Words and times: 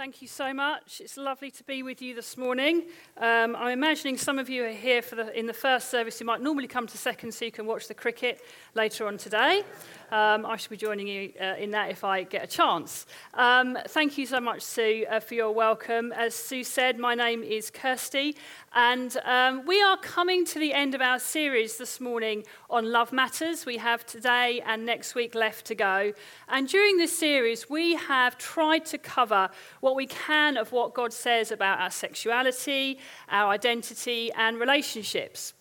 thank 0.00 0.22
you 0.22 0.28
so 0.28 0.54
much. 0.54 1.02
It's 1.02 1.18
lovely 1.18 1.50
to 1.50 1.62
be 1.64 1.82
with 1.82 2.00
you 2.00 2.14
this 2.14 2.38
morning. 2.38 2.84
Um, 3.18 3.54
I'm 3.54 3.68
imagining 3.68 4.16
some 4.16 4.38
of 4.38 4.48
you 4.48 4.64
are 4.64 4.70
here 4.70 5.02
for 5.02 5.14
the, 5.14 5.38
in 5.38 5.44
the 5.44 5.52
first 5.52 5.90
service. 5.90 6.18
You 6.20 6.24
might 6.24 6.40
normally 6.40 6.68
come 6.68 6.86
to 6.86 6.96
second 6.96 7.32
so 7.34 7.44
you 7.44 7.52
can 7.52 7.66
watch 7.66 7.86
the 7.86 7.92
cricket 7.92 8.40
later 8.74 9.06
on 9.06 9.18
today. 9.18 9.62
Um, 10.10 10.44
I 10.44 10.56
should 10.56 10.70
be 10.70 10.76
joining 10.76 11.06
you 11.06 11.32
uh, 11.40 11.54
in 11.58 11.70
that 11.70 11.90
if 11.90 12.02
I 12.02 12.24
get 12.24 12.42
a 12.42 12.46
chance. 12.46 13.06
Um, 13.34 13.78
thank 13.88 14.18
you 14.18 14.26
so 14.26 14.40
much, 14.40 14.62
Sue, 14.62 15.06
uh, 15.08 15.20
for 15.20 15.34
your 15.34 15.52
welcome. 15.52 16.12
As 16.12 16.34
Sue 16.34 16.64
said, 16.64 16.98
my 16.98 17.14
name 17.14 17.44
is 17.44 17.70
Kirsty, 17.70 18.36
and 18.74 19.16
um, 19.24 19.64
we 19.66 19.80
are 19.80 19.96
coming 19.98 20.44
to 20.46 20.58
the 20.58 20.74
end 20.74 20.96
of 20.96 21.00
our 21.00 21.20
series 21.20 21.78
this 21.78 22.00
morning 22.00 22.44
on 22.68 22.90
Love 22.90 23.12
Matters. 23.12 23.64
We 23.64 23.76
have 23.76 24.04
today 24.04 24.60
and 24.66 24.84
next 24.84 25.14
week 25.14 25.36
left 25.36 25.66
to 25.66 25.76
go. 25.76 26.12
And 26.48 26.66
during 26.66 26.96
this 26.96 27.16
series, 27.16 27.70
we 27.70 27.94
have 27.94 28.36
tried 28.36 28.84
to 28.86 28.98
cover 28.98 29.48
what 29.80 29.94
we 29.94 30.06
can 30.06 30.56
of 30.56 30.72
what 30.72 30.92
God 30.92 31.12
says 31.12 31.52
about 31.52 31.80
our 31.80 31.90
sexuality, 31.90 32.98
our 33.28 33.52
identity, 33.52 34.32
and 34.32 34.58
relationships 34.58 35.54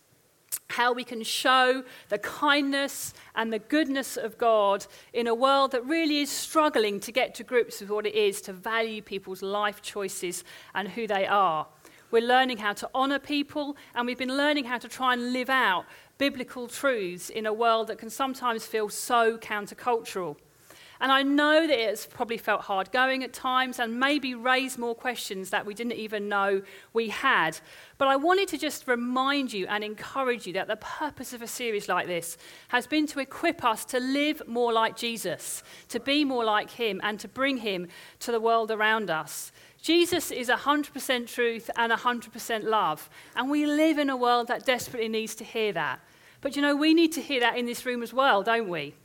how 0.69 0.93
we 0.93 1.03
can 1.03 1.23
show 1.23 1.83
the 2.09 2.17
kindness 2.19 3.13
and 3.35 3.51
the 3.51 3.59
goodness 3.59 4.17
of 4.17 4.37
God 4.37 4.85
in 5.13 5.27
a 5.27 5.35
world 5.35 5.71
that 5.71 5.85
really 5.85 6.19
is 6.19 6.29
struggling 6.29 6.99
to 7.01 7.11
get 7.11 7.35
to 7.35 7.43
grips 7.43 7.81
with 7.81 7.89
what 7.89 8.05
it 8.05 8.15
is 8.15 8.41
to 8.41 8.53
value 8.53 9.01
people's 9.01 9.41
life 9.41 9.81
choices 9.81 10.43
and 10.73 10.87
who 10.87 11.07
they 11.07 11.25
are. 11.25 11.67
We're 12.11 12.25
learning 12.25 12.57
how 12.57 12.73
to 12.73 12.89
honor 12.95 13.19
people, 13.19 13.77
and 13.93 14.07
we've 14.07 14.17
been 14.17 14.35
learning 14.35 14.65
how 14.65 14.79
to 14.79 14.87
try 14.87 15.13
and 15.13 15.33
live 15.33 15.49
out 15.49 15.85
biblical 16.17 16.67
truths 16.67 17.29
in 17.29 17.45
a 17.45 17.53
world 17.53 17.87
that 17.87 17.97
can 17.97 18.09
sometimes 18.09 18.65
feel 18.65 18.89
so 18.89 19.37
countercultural. 19.37 20.35
And 21.01 21.13
I 21.13 21.23
know 21.23 21.65
that 21.65 21.79
it's 21.79 22.05
probably 22.05 22.37
felt 22.37 22.61
hard 22.61 22.91
going 22.91 23.23
at 23.23 23.31
times 23.31 23.79
and 23.79 23.99
maybe 23.99 24.35
raised 24.35 24.77
more 24.77 24.93
questions 24.93 25.49
that 25.49 25.65
we 25.65 25.73
didn't 25.73 25.93
even 25.93 26.27
know 26.27 26.61
we 26.91 27.07
had. 27.07 27.57
But 27.97 28.09
I 28.09 28.17
wanted 28.17 28.49
to 28.49 28.57
just 28.57 28.85
remind 28.85 29.53
you 29.53 29.65
and 29.67 29.81
encourage 29.81 30.45
you 30.45 30.51
that 30.53 30.67
the 30.67 30.75
purpose 30.75 31.31
of 31.31 31.41
a 31.41 31.47
series 31.47 31.87
like 31.87 32.07
this 32.07 32.37
has 32.67 32.85
been 32.85 33.07
to 33.07 33.19
equip 33.19 33.63
us 33.63 33.85
to 33.85 33.99
live 33.99 34.41
more 34.45 34.73
like 34.73 34.97
Jesus, 34.97 35.63
to 35.87 36.01
be 36.01 36.25
more 36.25 36.43
like 36.43 36.71
him, 36.71 36.99
and 37.01 37.17
to 37.21 37.29
bring 37.29 37.57
him 37.57 37.87
to 38.19 38.33
the 38.33 38.41
world 38.41 38.69
around 38.69 39.09
us. 39.09 39.53
Jesus 39.81 40.31
is 40.31 40.49
100% 40.49 41.27
truth 41.27 41.69
and 41.77 41.93
100% 41.93 42.63
love. 42.63 43.09
And 43.37 43.49
we 43.49 43.65
live 43.65 43.97
in 43.97 44.09
a 44.09 44.17
world 44.17 44.47
that 44.47 44.65
desperately 44.65 45.07
needs 45.07 45.33
to 45.35 45.45
hear 45.45 45.71
that. 45.71 46.01
But 46.41 46.57
you 46.57 46.61
know, 46.61 46.75
we 46.75 46.93
need 46.93 47.13
to 47.13 47.21
hear 47.21 47.39
that 47.39 47.57
in 47.57 47.65
this 47.65 47.85
room 47.85 48.03
as 48.03 48.13
well, 48.13 48.43
don't 48.43 48.67
we? 48.67 48.95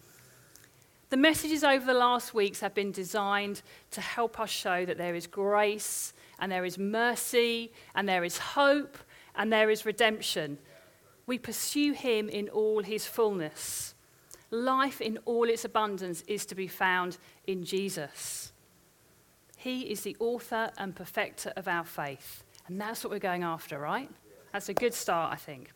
The 1.11 1.17
messages 1.17 1.63
over 1.63 1.85
the 1.85 1.95
last 1.95 2.35
weeks 2.35 2.61
have 2.61 2.75
been 2.75 2.93
designed 2.93 3.63
to 3.93 4.01
help 4.01 4.41
us 4.41 4.51
show 4.51 4.85
that 4.85 4.99
there 4.99 5.15
is 5.15 5.27
grace 5.27 6.13
and 6.39 6.51
there 6.51 6.65
is 6.65 6.79
mercy 6.79 7.73
and 7.95 8.09
there 8.09 8.25
is 8.25 8.39
hope 8.39 8.99
and 9.37 9.53
there 9.53 9.71
is 9.71 9.87
redemption. 9.87 10.59
We 11.27 11.39
pursue 11.39 11.93
him 11.93 12.29
in 12.29 12.49
all 12.49 12.83
his 12.83 13.07
fullness. 13.07 13.95
Life 14.51 15.01
in 15.01 15.19
all 15.25 15.49
its 15.49 15.65
abundance 15.65 16.23
is 16.27 16.47
to 16.47 16.55
be 16.55 16.69
found 16.69 17.19
in 17.47 17.65
Jesus. 17.65 18.53
He 19.57 19.83
is 19.83 20.03
the 20.03 20.17
author 20.21 20.71
and 20.77 20.95
perfecter 20.95 21.53
of 21.57 21.69
our 21.69 21.85
faith. 21.85 22.45
And 22.67 22.81
that's 22.81 23.03
what 23.03 23.11
we're 23.11 23.19
going 23.19 23.43
after, 23.43 23.79
right? 23.79 24.11
That's 24.53 24.69
a 24.69 24.75
good 24.75 24.95
start, 24.95 25.33
I 25.33 25.37
think. 25.37 25.71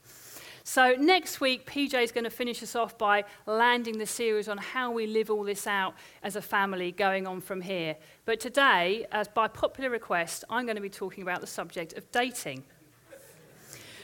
So, 0.70 0.92
next 0.98 1.40
week, 1.40 1.64
PJ 1.64 1.94
is 2.02 2.12
going 2.12 2.24
to 2.24 2.30
finish 2.30 2.62
us 2.62 2.76
off 2.76 2.98
by 2.98 3.24
landing 3.46 3.96
the 3.96 4.04
series 4.04 4.50
on 4.50 4.58
how 4.58 4.90
we 4.90 5.06
live 5.06 5.30
all 5.30 5.42
this 5.42 5.66
out 5.66 5.94
as 6.22 6.36
a 6.36 6.42
family 6.42 6.92
going 6.92 7.26
on 7.26 7.40
from 7.40 7.62
here. 7.62 7.96
But 8.26 8.38
today, 8.38 9.06
as 9.10 9.28
by 9.28 9.48
popular 9.48 9.88
request, 9.88 10.44
I'm 10.50 10.66
going 10.66 10.76
to 10.76 10.82
be 10.82 10.90
talking 10.90 11.22
about 11.22 11.40
the 11.40 11.46
subject 11.46 11.94
of 11.94 12.12
dating. 12.12 12.64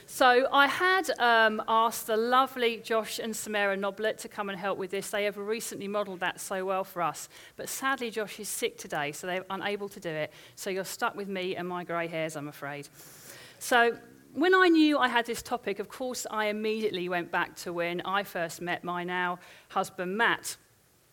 So 0.06 0.48
I 0.50 0.66
had 0.66 1.10
um, 1.18 1.62
asked 1.68 2.06
the 2.06 2.16
lovely 2.16 2.78
Josh 2.78 3.18
and 3.18 3.36
Samara 3.36 3.76
Noblet 3.76 4.16
to 4.20 4.28
come 4.28 4.48
and 4.48 4.58
help 4.58 4.78
with 4.78 4.90
this. 4.90 5.10
They 5.10 5.24
have 5.24 5.36
recently 5.36 5.86
modelled 5.86 6.20
that 6.20 6.40
so 6.40 6.64
well 6.64 6.84
for 6.84 7.02
us. 7.02 7.28
But 7.56 7.68
sadly, 7.68 8.10
Josh 8.10 8.40
is 8.40 8.48
sick 8.48 8.78
today, 8.78 9.12
so 9.12 9.26
they're 9.26 9.44
unable 9.50 9.90
to 9.90 10.00
do 10.00 10.08
it. 10.08 10.32
So 10.56 10.70
you're 10.70 10.84
stuck 10.84 11.14
with 11.14 11.28
me 11.28 11.56
and 11.56 11.68
my 11.68 11.84
grey 11.84 12.06
hairs, 12.06 12.36
I'm 12.36 12.48
afraid. 12.48 12.88
So 13.58 13.98
when 14.34 14.52
I 14.54 14.68
knew 14.68 14.98
I 14.98 15.08
had 15.08 15.26
this 15.26 15.42
topic, 15.42 15.78
of 15.78 15.88
course, 15.88 16.26
I 16.28 16.46
immediately 16.46 17.08
went 17.08 17.30
back 17.30 17.54
to 17.56 17.72
when 17.72 18.00
I 18.00 18.24
first 18.24 18.60
met 18.60 18.82
my 18.82 19.04
now 19.04 19.38
husband, 19.68 20.16
Matt, 20.16 20.56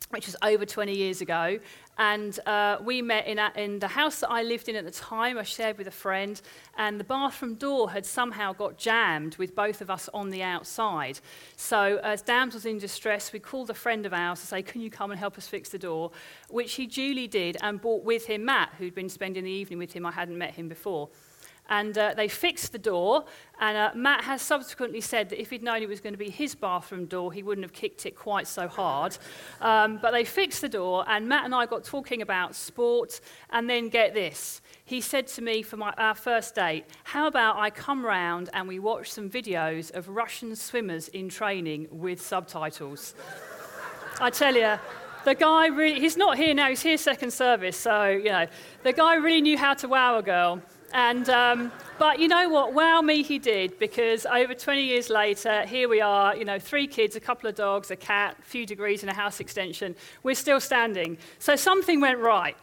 which 0.09 0.25
was 0.25 0.35
over 0.41 0.65
20 0.65 0.95
years 0.95 1.21
ago. 1.21 1.59
And 1.99 2.39
uh, 2.47 2.77
we 2.83 3.03
met 3.03 3.27
in, 3.27 3.37
a, 3.37 3.51
in 3.55 3.77
the 3.77 3.87
house 3.87 4.21
that 4.21 4.31
I 4.31 4.41
lived 4.41 4.69
in 4.69 4.75
at 4.75 4.85
the 4.85 4.91
time, 4.91 5.37
I 5.37 5.43
shared 5.43 5.77
with 5.77 5.85
a 5.85 5.91
friend, 5.91 6.41
and 6.77 6.99
the 6.99 7.03
bathroom 7.03 7.55
door 7.55 7.91
had 7.91 8.07
somehow 8.07 8.53
got 8.53 8.77
jammed 8.77 9.37
with 9.37 9.55
both 9.55 9.81
of 9.81 9.91
us 9.91 10.09
on 10.15 10.31
the 10.31 10.41
outside. 10.41 11.19
So, 11.57 11.99
as 12.03 12.23
Dams 12.23 12.55
was 12.55 12.65
in 12.65 12.79
distress, 12.79 13.31
we 13.31 13.39
called 13.39 13.69
a 13.69 13.75
friend 13.75 14.07
of 14.07 14.13
ours 14.13 14.39
to 14.41 14.47
say, 14.47 14.63
Can 14.63 14.81
you 14.81 14.89
come 14.89 15.11
and 15.11 15.19
help 15.19 15.37
us 15.37 15.47
fix 15.47 15.69
the 15.69 15.77
door? 15.77 16.11
Which 16.49 16.73
he 16.73 16.87
duly 16.87 17.27
did 17.27 17.57
and 17.61 17.79
brought 17.79 18.03
with 18.03 18.25
him 18.25 18.45
Matt, 18.45 18.73
who'd 18.79 18.95
been 18.95 19.09
spending 19.09 19.43
the 19.43 19.51
evening 19.51 19.77
with 19.77 19.93
him. 19.93 20.07
I 20.07 20.11
hadn't 20.11 20.39
met 20.39 20.55
him 20.55 20.67
before 20.67 21.09
and 21.69 21.97
uh, 21.97 22.13
they 22.15 22.27
fixed 22.27 22.71
the 22.71 22.77
door. 22.77 23.25
And 23.59 23.77
uh, 23.77 23.91
Matt 23.95 24.23
has 24.23 24.41
subsequently 24.41 25.01
said 25.01 25.29
that 25.29 25.39
if 25.39 25.49
he'd 25.49 25.63
known 25.63 25.81
it 25.81 25.89
was 25.89 26.01
going 26.01 26.13
to 26.13 26.19
be 26.19 26.29
his 26.29 26.55
bathroom 26.55 27.05
door, 27.05 27.31
he 27.31 27.43
wouldn't 27.43 27.63
have 27.63 27.73
kicked 27.73 28.05
it 28.05 28.15
quite 28.15 28.47
so 28.47 28.67
hard. 28.67 29.17
Um, 29.61 29.99
but 30.01 30.11
they 30.11 30.25
fixed 30.25 30.61
the 30.61 30.69
door, 30.69 31.05
and 31.07 31.27
Matt 31.27 31.45
and 31.45 31.55
I 31.55 31.65
got 31.65 31.83
talking 31.83 32.21
about 32.21 32.55
sport. 32.55 33.21
And 33.51 33.69
then 33.69 33.89
get 33.89 34.13
this 34.13 34.61
he 34.91 34.99
said 34.99 35.25
to 35.25 35.41
me 35.41 35.61
for 35.61 35.77
my, 35.77 35.93
our 35.97 36.13
first 36.13 36.53
date, 36.53 36.83
How 37.05 37.27
about 37.27 37.55
I 37.55 37.69
come 37.69 38.05
round 38.05 38.49
and 38.53 38.67
we 38.67 38.77
watch 38.77 39.09
some 39.09 39.29
videos 39.29 39.89
of 39.95 40.09
Russian 40.09 40.53
swimmers 40.53 41.07
in 41.07 41.29
training 41.29 41.87
with 41.91 42.21
subtitles? 42.21 43.15
I 44.19 44.29
tell 44.29 44.53
you, 44.53 44.77
the 45.23 45.33
guy 45.33 45.67
really, 45.67 46.01
he's 46.01 46.17
not 46.17 46.35
here 46.35 46.53
now, 46.53 46.67
he's 46.67 46.81
here 46.81 46.97
second 46.97 47.31
service, 47.31 47.77
so, 47.77 48.09
you 48.09 48.31
know, 48.31 48.47
the 48.83 48.91
guy 48.91 49.15
really 49.15 49.41
knew 49.41 49.57
how 49.57 49.73
to 49.75 49.87
wow 49.87 50.17
a 50.17 50.23
girl. 50.23 50.61
And, 50.93 51.29
um, 51.29 51.71
but 51.99 52.19
you 52.19 52.27
know 52.27 52.49
what? 52.49 52.73
Wow 52.73 53.01
me, 53.01 53.23
he 53.23 53.39
did, 53.39 53.79
because 53.79 54.25
over 54.25 54.53
20 54.53 54.83
years 54.83 55.09
later, 55.09 55.65
here 55.65 55.87
we 55.87 56.01
are, 56.01 56.35
you 56.35 56.45
know, 56.45 56.59
three 56.59 56.87
kids, 56.87 57.15
a 57.15 57.19
couple 57.19 57.49
of 57.49 57.55
dogs, 57.55 57.91
a 57.91 57.95
cat, 57.95 58.35
a 58.39 58.41
few 58.43 58.65
degrees, 58.65 59.03
and 59.03 59.09
a 59.09 59.13
house 59.13 59.39
extension. 59.39 59.95
We're 60.23 60.35
still 60.35 60.59
standing. 60.59 61.17
So 61.39 61.55
something 61.55 62.01
went 62.01 62.19
right. 62.19 62.57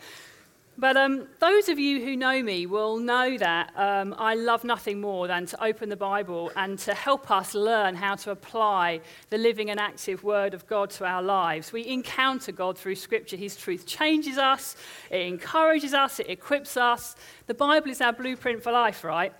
But 0.80 0.96
um, 0.96 1.26
those 1.40 1.68
of 1.68 1.80
you 1.80 2.00
who 2.04 2.16
know 2.16 2.40
me 2.40 2.64
will 2.64 2.98
know 2.98 3.36
that 3.36 3.72
um, 3.76 4.14
I 4.16 4.36
love 4.36 4.62
nothing 4.62 5.00
more 5.00 5.26
than 5.26 5.44
to 5.46 5.64
open 5.64 5.88
the 5.88 5.96
Bible 5.96 6.52
and 6.54 6.78
to 6.80 6.94
help 6.94 7.32
us 7.32 7.52
learn 7.52 7.96
how 7.96 8.14
to 8.14 8.30
apply 8.30 9.00
the 9.30 9.38
living 9.38 9.70
and 9.70 9.80
active 9.80 10.22
Word 10.22 10.54
of 10.54 10.68
God 10.68 10.90
to 10.90 11.04
our 11.04 11.20
lives. 11.20 11.72
We 11.72 11.84
encounter 11.88 12.52
God 12.52 12.78
through 12.78 12.94
Scripture. 12.94 13.36
His 13.36 13.56
truth 13.56 13.86
changes 13.86 14.38
us, 14.38 14.76
it 15.10 15.22
encourages 15.22 15.94
us, 15.94 16.20
it 16.20 16.30
equips 16.30 16.76
us. 16.76 17.16
The 17.48 17.54
Bible 17.54 17.90
is 17.90 18.00
our 18.00 18.12
blueprint 18.12 18.62
for 18.62 18.70
life, 18.70 19.02
right? 19.02 19.32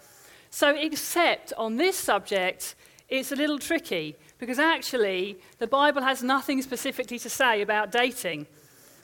So, 0.51 0.75
except 0.75 1.53
on 1.57 1.77
this 1.77 1.97
subject, 1.97 2.75
it's 3.09 3.31
a 3.31 3.37
little 3.37 3.61
tricky 3.61 4.17
because 4.39 4.59
actually 4.59 5.39
the 5.59 5.69
Bible 5.69 6.03
has 6.03 6.21
nothing 6.21 6.63
specifically 6.63 7.21
to 7.21 7.31
say 7.31 7.63
about 7.63 7.93
dating. 7.93 8.49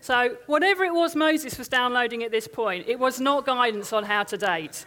So, 0.04 0.36
whatever 0.44 0.84
it 0.84 0.92
was 0.92 1.16
Moses 1.16 1.56
was 1.56 1.66
downloading 1.66 2.24
at 2.24 2.30
this 2.30 2.46
point, 2.46 2.86
it 2.86 2.98
was 2.98 3.20
not 3.20 3.46
guidance 3.46 3.90
on 3.90 4.04
how 4.04 4.22
to 4.24 4.36
date. 4.36 4.84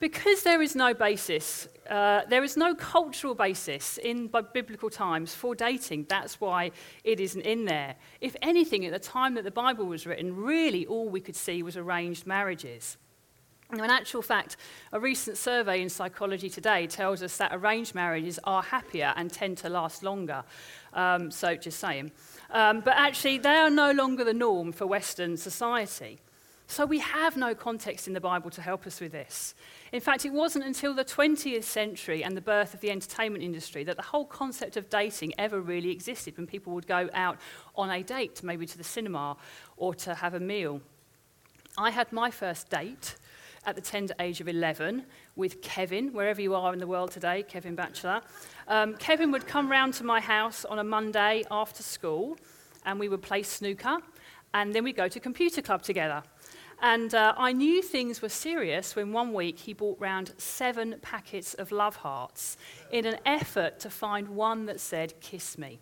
Because 0.00 0.42
there 0.42 0.60
is 0.60 0.76
no 0.76 0.92
basis, 0.92 1.66
uh, 1.88 2.20
there 2.28 2.44
is 2.44 2.58
no 2.58 2.74
cultural 2.74 3.34
basis 3.34 3.96
in 3.96 4.26
biblical 4.52 4.90
times 4.90 5.34
for 5.34 5.54
dating. 5.54 6.08
That's 6.10 6.42
why 6.42 6.72
it 7.02 7.20
isn't 7.20 7.40
in 7.40 7.64
there. 7.64 7.94
If 8.20 8.36
anything, 8.42 8.84
at 8.84 8.92
the 8.92 8.98
time 8.98 9.32
that 9.36 9.44
the 9.44 9.50
Bible 9.50 9.86
was 9.86 10.06
written, 10.06 10.36
really 10.36 10.84
all 10.84 11.08
we 11.08 11.22
could 11.22 11.36
see 11.36 11.62
was 11.62 11.78
arranged 11.78 12.26
marriages. 12.26 12.98
Now, 13.72 13.84
in 13.84 13.90
actual 13.90 14.20
fact, 14.20 14.56
a 14.92 14.98
recent 14.98 15.38
survey 15.38 15.80
in 15.80 15.88
Psychology 15.88 16.50
Today 16.50 16.86
tells 16.88 17.22
us 17.22 17.36
that 17.36 17.52
arranged 17.54 17.94
marriages 17.94 18.38
are 18.44 18.62
happier 18.62 19.14
and 19.16 19.32
tend 19.32 19.58
to 19.58 19.68
last 19.68 20.02
longer. 20.02 20.42
Um, 20.92 21.30
so, 21.30 21.54
just 21.54 21.78
saying. 21.78 22.10
Um, 22.52 22.80
but 22.80 22.94
actually, 22.96 23.38
they 23.38 23.56
are 23.56 23.70
no 23.70 23.92
longer 23.92 24.24
the 24.24 24.34
norm 24.34 24.72
for 24.72 24.86
Western 24.86 25.36
society. 25.36 26.18
So 26.70 26.86
we 26.86 27.00
have 27.00 27.36
no 27.36 27.52
context 27.52 28.06
in 28.06 28.14
the 28.14 28.20
Bible 28.20 28.48
to 28.50 28.62
help 28.62 28.86
us 28.86 29.00
with 29.00 29.10
this. 29.10 29.56
In 29.90 30.00
fact, 30.00 30.24
it 30.24 30.32
wasn't 30.32 30.64
until 30.64 30.94
the 30.94 31.04
20th 31.04 31.64
century 31.64 32.22
and 32.22 32.36
the 32.36 32.40
birth 32.40 32.74
of 32.74 32.80
the 32.80 32.92
entertainment 32.92 33.42
industry 33.42 33.82
that 33.82 33.96
the 33.96 34.02
whole 34.02 34.24
concept 34.24 34.76
of 34.76 34.88
dating 34.88 35.34
ever 35.36 35.60
really 35.60 35.90
existed 35.90 36.36
when 36.36 36.46
people 36.46 36.72
would 36.74 36.86
go 36.86 37.10
out 37.12 37.38
on 37.74 37.90
a 37.90 38.04
date, 38.04 38.44
maybe 38.44 38.66
to 38.66 38.78
the 38.78 38.84
cinema 38.84 39.36
or 39.76 39.96
to 39.96 40.14
have 40.14 40.34
a 40.34 40.38
meal. 40.38 40.80
I 41.76 41.90
had 41.90 42.12
my 42.12 42.30
first 42.30 42.70
date 42.70 43.16
at 43.66 43.74
the 43.74 43.80
tender 43.80 44.14
age 44.20 44.40
of 44.40 44.48
11 44.48 45.04
with 45.36 45.60
Kevin, 45.62 46.12
wherever 46.12 46.40
you 46.40 46.54
are 46.54 46.72
in 46.72 46.78
the 46.78 46.86
world 46.86 47.10
today, 47.10 47.42
Kevin 47.42 47.74
Batchelor. 47.74 48.22
Um, 48.68 48.94
Kevin 48.94 49.30
would 49.32 49.46
come 49.46 49.70
round 49.70 49.94
to 49.94 50.04
my 50.04 50.20
house 50.20 50.64
on 50.64 50.78
a 50.78 50.84
Monday 50.84 51.44
after 51.50 51.82
school 51.82 52.36
and 52.84 52.98
we 52.98 53.08
would 53.08 53.22
play 53.22 53.42
snooker. 53.42 53.98
and 54.54 54.74
then 54.74 54.84
we'd 54.84 54.96
go 54.96 55.08
to 55.08 55.20
computer 55.20 55.62
club 55.62 55.82
together. 55.82 56.22
And 56.82 57.14
uh, 57.14 57.34
I 57.36 57.52
knew 57.52 57.82
things 57.82 58.22
were 58.22 58.30
serious 58.30 58.96
when 58.96 59.12
one 59.12 59.34
week 59.34 59.58
he 59.58 59.74
brought 59.74 60.00
round 60.00 60.32
seven 60.38 60.96
packets 61.02 61.52
of 61.54 61.72
love 61.72 61.96
hearts 61.96 62.56
in 62.90 63.04
an 63.04 63.18
effort 63.26 63.78
to 63.80 63.90
find 63.90 64.28
one 64.28 64.66
that 64.66 64.80
said, 64.80 65.14
Kiss 65.20 65.58
me. 65.58 65.78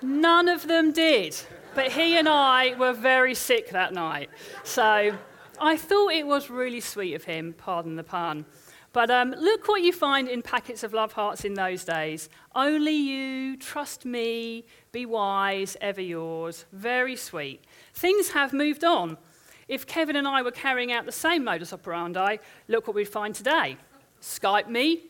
None 0.00 0.48
of 0.48 0.68
them 0.68 0.92
did, 0.92 1.36
but 1.74 1.92
he 1.92 2.16
and 2.16 2.28
I 2.28 2.74
were 2.78 2.92
very 2.92 3.34
sick 3.34 3.70
that 3.70 3.92
night. 3.92 4.30
So 4.62 5.16
I 5.60 5.76
thought 5.76 6.12
it 6.12 6.26
was 6.26 6.50
really 6.50 6.80
sweet 6.80 7.14
of 7.14 7.24
him, 7.24 7.54
pardon 7.56 7.96
the 7.96 8.04
pun. 8.04 8.44
But 8.92 9.10
um, 9.10 9.32
look 9.32 9.66
what 9.66 9.82
you 9.82 9.92
find 9.92 10.28
in 10.28 10.40
packets 10.40 10.84
of 10.84 10.94
love 10.94 11.12
hearts 11.12 11.44
in 11.44 11.54
those 11.54 11.84
days. 11.84 12.28
Only 12.54 12.92
you, 12.92 13.56
trust 13.56 14.04
me, 14.04 14.64
be 14.92 15.04
wise, 15.04 15.76
ever 15.80 16.00
yours. 16.00 16.64
Very 16.72 17.16
sweet. 17.16 17.64
Things 17.92 18.30
have 18.30 18.52
moved 18.52 18.84
on. 18.84 19.18
If 19.66 19.86
Kevin 19.86 20.14
and 20.14 20.28
I 20.28 20.42
were 20.42 20.52
carrying 20.52 20.92
out 20.92 21.06
the 21.06 21.12
same 21.12 21.42
modus 21.42 21.72
operandi, 21.72 22.36
look 22.68 22.86
what 22.86 22.94
we'd 22.94 23.08
find 23.08 23.34
today. 23.34 23.76
Skype 24.20 24.68
me, 24.68 25.06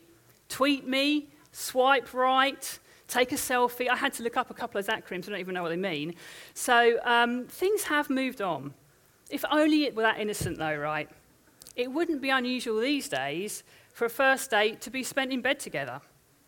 tweet 0.49 0.87
me, 0.87 1.29
swipe 1.51 2.11
right, 2.13 2.79
take 3.07 3.31
a 3.31 3.35
selfie. 3.35 3.87
I 3.87 3.95
had 3.95 4.13
to 4.13 4.23
look 4.23 4.35
up 4.35 4.49
a 4.49 4.55
couple 4.55 4.79
of 4.79 4.87
acronyms, 4.87 5.27
I 5.27 5.31
don't 5.31 5.39
even 5.39 5.53
know 5.53 5.61
what 5.61 5.69
they 5.69 5.75
mean. 5.75 6.15
So 6.55 6.99
um, 7.03 7.45
things 7.45 7.83
have 7.83 8.09
moved 8.09 8.41
on. 8.41 8.73
If 9.29 9.43
only 9.49 9.85
it 9.85 9.95
were 9.95 10.03
that 10.03 10.19
innocent, 10.19 10.57
though, 10.57 10.75
right? 10.75 11.09
It 11.75 11.91
wouldn't 11.91 12.21
be 12.21 12.29
unusual 12.29 12.79
these 12.79 13.09
days 13.09 13.63
for 13.93 14.05
a 14.05 14.09
first 14.09 14.51
date 14.51 14.81
to 14.81 14.89
be 14.89 15.03
spent 15.03 15.31
in 15.31 15.41
bed 15.41 15.59
together 15.59 16.01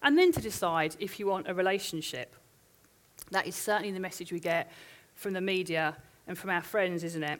and 0.03 0.17
then 0.17 0.31
to 0.31 0.41
decide 0.41 0.95
if 0.99 1.19
you 1.19 1.27
want 1.27 1.47
a 1.47 1.53
relationship. 1.53 2.35
That 3.31 3.47
is 3.47 3.55
certainly 3.55 3.91
the 3.91 3.99
message 3.99 4.31
we 4.31 4.39
get 4.39 4.71
from 5.15 5.33
the 5.33 5.41
media 5.41 5.97
and 6.27 6.37
from 6.37 6.49
our 6.49 6.61
friends, 6.61 7.03
isn't 7.03 7.23
it? 7.23 7.39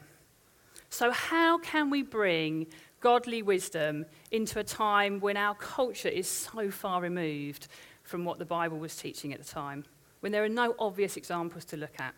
So, 0.90 1.12
how 1.12 1.58
can 1.60 1.90
we 1.90 2.02
bring 2.02 2.68
godly 3.00 3.42
wisdom 3.42 4.06
into 4.32 4.60
a 4.60 4.64
time 4.64 5.20
when 5.20 5.38
our 5.38 5.56
culture 5.56 6.10
is 6.10 6.28
so 6.28 6.72
far 6.72 7.02
removed 7.02 7.68
from 8.04 8.26
what 8.26 8.40
the 8.40 8.46
Bible 8.46 8.80
was 8.80 8.96
teaching 8.96 9.34
at 9.34 9.40
the 9.40 9.46
time, 9.46 9.84
when 10.22 10.32
there 10.32 10.44
are 10.44 10.50
no 10.50 10.76
obvious 10.80 11.18
examples 11.18 11.66
to 11.66 11.78
look 11.78 12.00
at? 12.00 12.14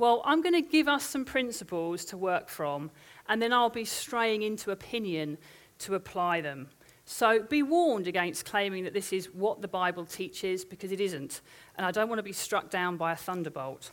Well, 0.00 0.22
I'm 0.24 0.40
going 0.40 0.54
to 0.54 0.62
give 0.62 0.88
us 0.88 1.04
some 1.04 1.26
principles 1.26 2.06
to 2.06 2.16
work 2.16 2.48
from, 2.48 2.90
and 3.28 3.42
then 3.42 3.52
I'll 3.52 3.68
be 3.68 3.84
straying 3.84 4.40
into 4.40 4.70
opinion 4.70 5.36
to 5.80 5.94
apply 5.94 6.40
them. 6.40 6.70
So 7.04 7.42
be 7.42 7.62
warned 7.62 8.06
against 8.06 8.46
claiming 8.46 8.84
that 8.84 8.94
this 8.94 9.12
is 9.12 9.26
what 9.26 9.60
the 9.60 9.68
Bible 9.68 10.06
teaches, 10.06 10.64
because 10.64 10.90
it 10.90 11.02
isn't. 11.02 11.42
And 11.76 11.84
I 11.84 11.90
don't 11.90 12.08
want 12.08 12.18
to 12.18 12.22
be 12.22 12.32
struck 12.32 12.70
down 12.70 12.96
by 12.96 13.12
a 13.12 13.16
thunderbolt. 13.16 13.90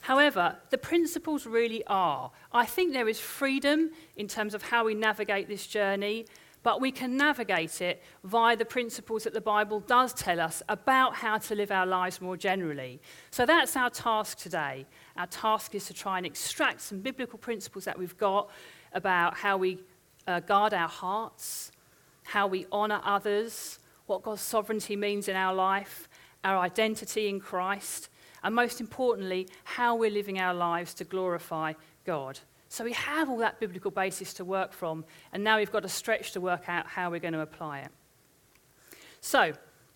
However, 0.00 0.56
the 0.70 0.78
principles 0.78 1.46
really 1.46 1.84
are. 1.86 2.32
I 2.52 2.66
think 2.66 2.92
there 2.92 3.08
is 3.08 3.20
freedom 3.20 3.92
in 4.16 4.26
terms 4.26 4.52
of 4.52 4.62
how 4.62 4.84
we 4.84 4.94
navigate 4.94 5.46
this 5.46 5.68
journey, 5.68 6.26
but 6.64 6.80
we 6.80 6.90
can 6.90 7.16
navigate 7.16 7.82
it 7.82 8.02
via 8.24 8.56
the 8.56 8.64
principles 8.64 9.22
that 9.22 9.34
the 9.34 9.40
Bible 9.40 9.80
does 9.80 10.14
tell 10.14 10.40
us 10.40 10.62
about 10.68 11.14
how 11.14 11.36
to 11.36 11.54
live 11.54 11.70
our 11.70 11.84
lives 11.84 12.22
more 12.22 12.38
generally. 12.38 13.00
So 13.30 13.44
that's 13.44 13.76
our 13.76 13.90
task 13.90 14.38
today. 14.38 14.86
Our 15.16 15.26
task 15.26 15.74
is 15.74 15.86
to 15.86 15.94
try 15.94 16.16
and 16.16 16.26
extract 16.26 16.80
some 16.80 17.00
biblical 17.00 17.38
principles 17.38 17.84
that 17.84 17.98
we've 17.98 18.16
got 18.16 18.50
about 18.94 19.36
how 19.36 19.58
we 19.58 19.78
uh, 20.26 20.40
guard 20.40 20.72
our 20.72 20.88
hearts, 20.88 21.70
how 22.22 22.46
we 22.46 22.66
honour 22.72 23.00
others, 23.04 23.78
what 24.06 24.22
God's 24.22 24.40
sovereignty 24.40 24.96
means 24.96 25.28
in 25.28 25.36
our 25.36 25.54
life, 25.54 26.08
our 26.44 26.56
identity 26.58 27.28
in 27.28 27.40
Christ, 27.40 28.08
and 28.42 28.54
most 28.54 28.80
importantly, 28.80 29.48
how 29.64 29.96
we're 29.96 30.10
living 30.10 30.38
our 30.38 30.54
lives 30.54 30.94
to 30.94 31.04
glorify 31.04 31.74
God. 32.06 32.40
So 32.74 32.82
we 32.82 32.92
have 32.94 33.30
all 33.30 33.36
that 33.36 33.60
biblical 33.60 33.92
basis 33.92 34.34
to 34.34 34.44
work 34.44 34.72
from, 34.72 35.04
and 35.32 35.44
now 35.44 35.58
we've 35.58 35.70
got 35.70 35.84
a 35.84 35.88
stretch 35.88 36.32
to 36.32 36.40
work 36.40 36.68
out 36.68 36.88
how 36.88 37.08
we're 37.08 37.20
going 37.20 37.34
to 37.34 37.40
apply 37.40 37.82
it. 37.82 37.92
So 39.20 39.52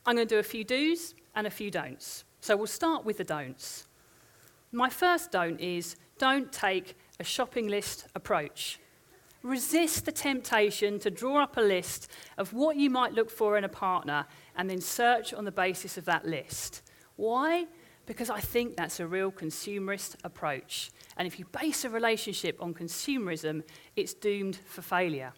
I'm 0.07 0.15
going 0.15 0.29
to 0.29 0.33
do 0.33 0.39
a 0.39 0.45
few 0.45 0.63
do's 0.63 1.17
and 1.35 1.45
a 1.45 1.51
few 1.51 1.73
don'ts. 1.73 2.23
So 2.41 2.57
we'll 2.57 2.69
start 2.69 3.05
with 3.05 3.19
the 3.19 3.25
don'ts. 3.25 3.89
My 4.71 4.89
first 4.89 5.33
don't 5.33 5.59
is 5.59 5.97
don't 6.19 6.53
take 6.53 6.97
a 7.19 7.25
shopping 7.25 7.67
list 7.67 8.07
approach. 8.15 8.79
Resist 9.43 10.05
the 10.05 10.13
temptation 10.13 11.01
to 11.01 11.11
draw 11.11 11.43
up 11.43 11.57
a 11.57 11.61
list 11.61 12.09
of 12.37 12.53
what 12.53 12.77
you 12.77 12.91
might 12.91 13.13
look 13.13 13.29
for 13.29 13.59
in 13.59 13.65
a 13.65 13.69
partner 13.69 14.25
and 14.55 14.71
then 14.71 14.81
search 14.81 15.35
on 15.35 15.45
the 15.45 15.51
basis 15.51 15.99
of 15.99 16.05
that 16.05 16.27
list. 16.27 16.83
Why? 17.17 17.67
Because 18.09 18.31
I 18.31 18.41
think 18.41 18.75
that's 18.75 19.01
a 19.01 19.07
real 19.07 19.31
consumerist 19.31 20.17
approach. 20.25 20.91
And 21.19 21.29
if 21.29 21.39
you 21.39 21.45
base 21.45 21.85
a 21.85 21.91
relationship 21.91 22.57
on 22.59 22.73
consumerism, 22.73 23.63
it's 23.97 24.15
doomed 24.15 24.57
for 24.57 24.81
failure. 24.81 25.35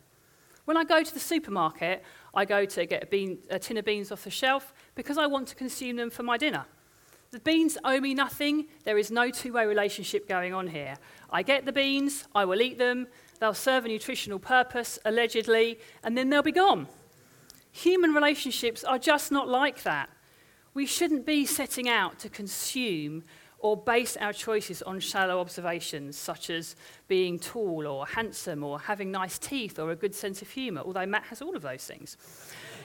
When 0.67 0.76
I 0.76 0.84
go 0.84 1.02
to 1.02 1.12
the 1.12 1.19
supermarket, 1.19 2.05
I 2.32 2.44
go 2.44 2.64
to 2.64 2.87
get 2.87 3.02
a, 3.02 3.06
bean, 3.06 3.38
a 3.50 3.58
tin 3.58 3.76
of 3.76 3.84
beans 3.84 4.12
off 4.12 4.22
the 4.22 4.31
shelf 4.31 4.72
because 4.94 5.19
I 5.19 5.26
want 5.26 5.49
to 5.49 5.56
consume 5.56 5.96
them 5.96 6.11
for 6.11 6.22
my 6.22 6.37
dinner. 6.37 6.64
The 7.32 7.40
beans 7.40 7.76
owe 7.82 7.99
me 7.99 8.14
nothing. 8.14 8.67
There 8.84 8.99
is 8.99 9.11
no 9.11 9.31
two 9.31 9.55
way 9.55 9.67
relationship 9.67 10.28
going 10.28 10.55
on 10.55 10.69
here. 10.69 10.94
I 11.28 11.43
get 11.43 11.64
the 11.64 11.72
beans, 11.72 12.28
I 12.37 12.44
will 12.44 12.62
eat 12.62 12.78
them, 12.78 13.08
they'll 13.40 13.52
serve 13.52 13.84
a 13.84 13.88
nutritional 13.88 14.38
purpose, 14.38 14.96
allegedly, 15.05 15.81
and 16.05 16.17
then 16.17 16.31
they'll 16.31 16.43
be 16.43 16.52
gone. 16.52 16.87
Human 17.72 18.14
relationships 18.14 18.84
are 18.84 18.99
just 18.99 19.32
not 19.32 19.49
like 19.49 19.82
that. 19.82 20.08
We 20.75 20.87
shouldn't 20.87 21.26
be 21.26 21.46
setting 21.46 21.88
out 21.88 22.19
to 22.20 22.28
consume 22.28 23.25
or 23.58 23.76
base 23.76 24.17
our 24.17 24.32
choices 24.32 24.82
on 24.82 25.00
shallow 25.00 25.38
observations, 25.40 26.17
such 26.17 26.49
as 26.49 26.76
being 27.08 27.38
tall 27.38 27.87
or 27.87 28.06
handsome 28.06 28.64
or 28.64 28.81
having 28.81 29.11
nice 29.11 29.38
teeth 29.38 29.78
or 29.78 29.90
a 29.90 29.96
good 29.96 30.14
sense 30.14 30.40
of 30.40 30.49
humour, 30.49 30.81
although 30.84 31.06
Matt 31.06 31.25
has 31.25 31.43
all 31.43 31.55
of 31.55 31.62
those 31.62 31.84
things. 31.84 32.17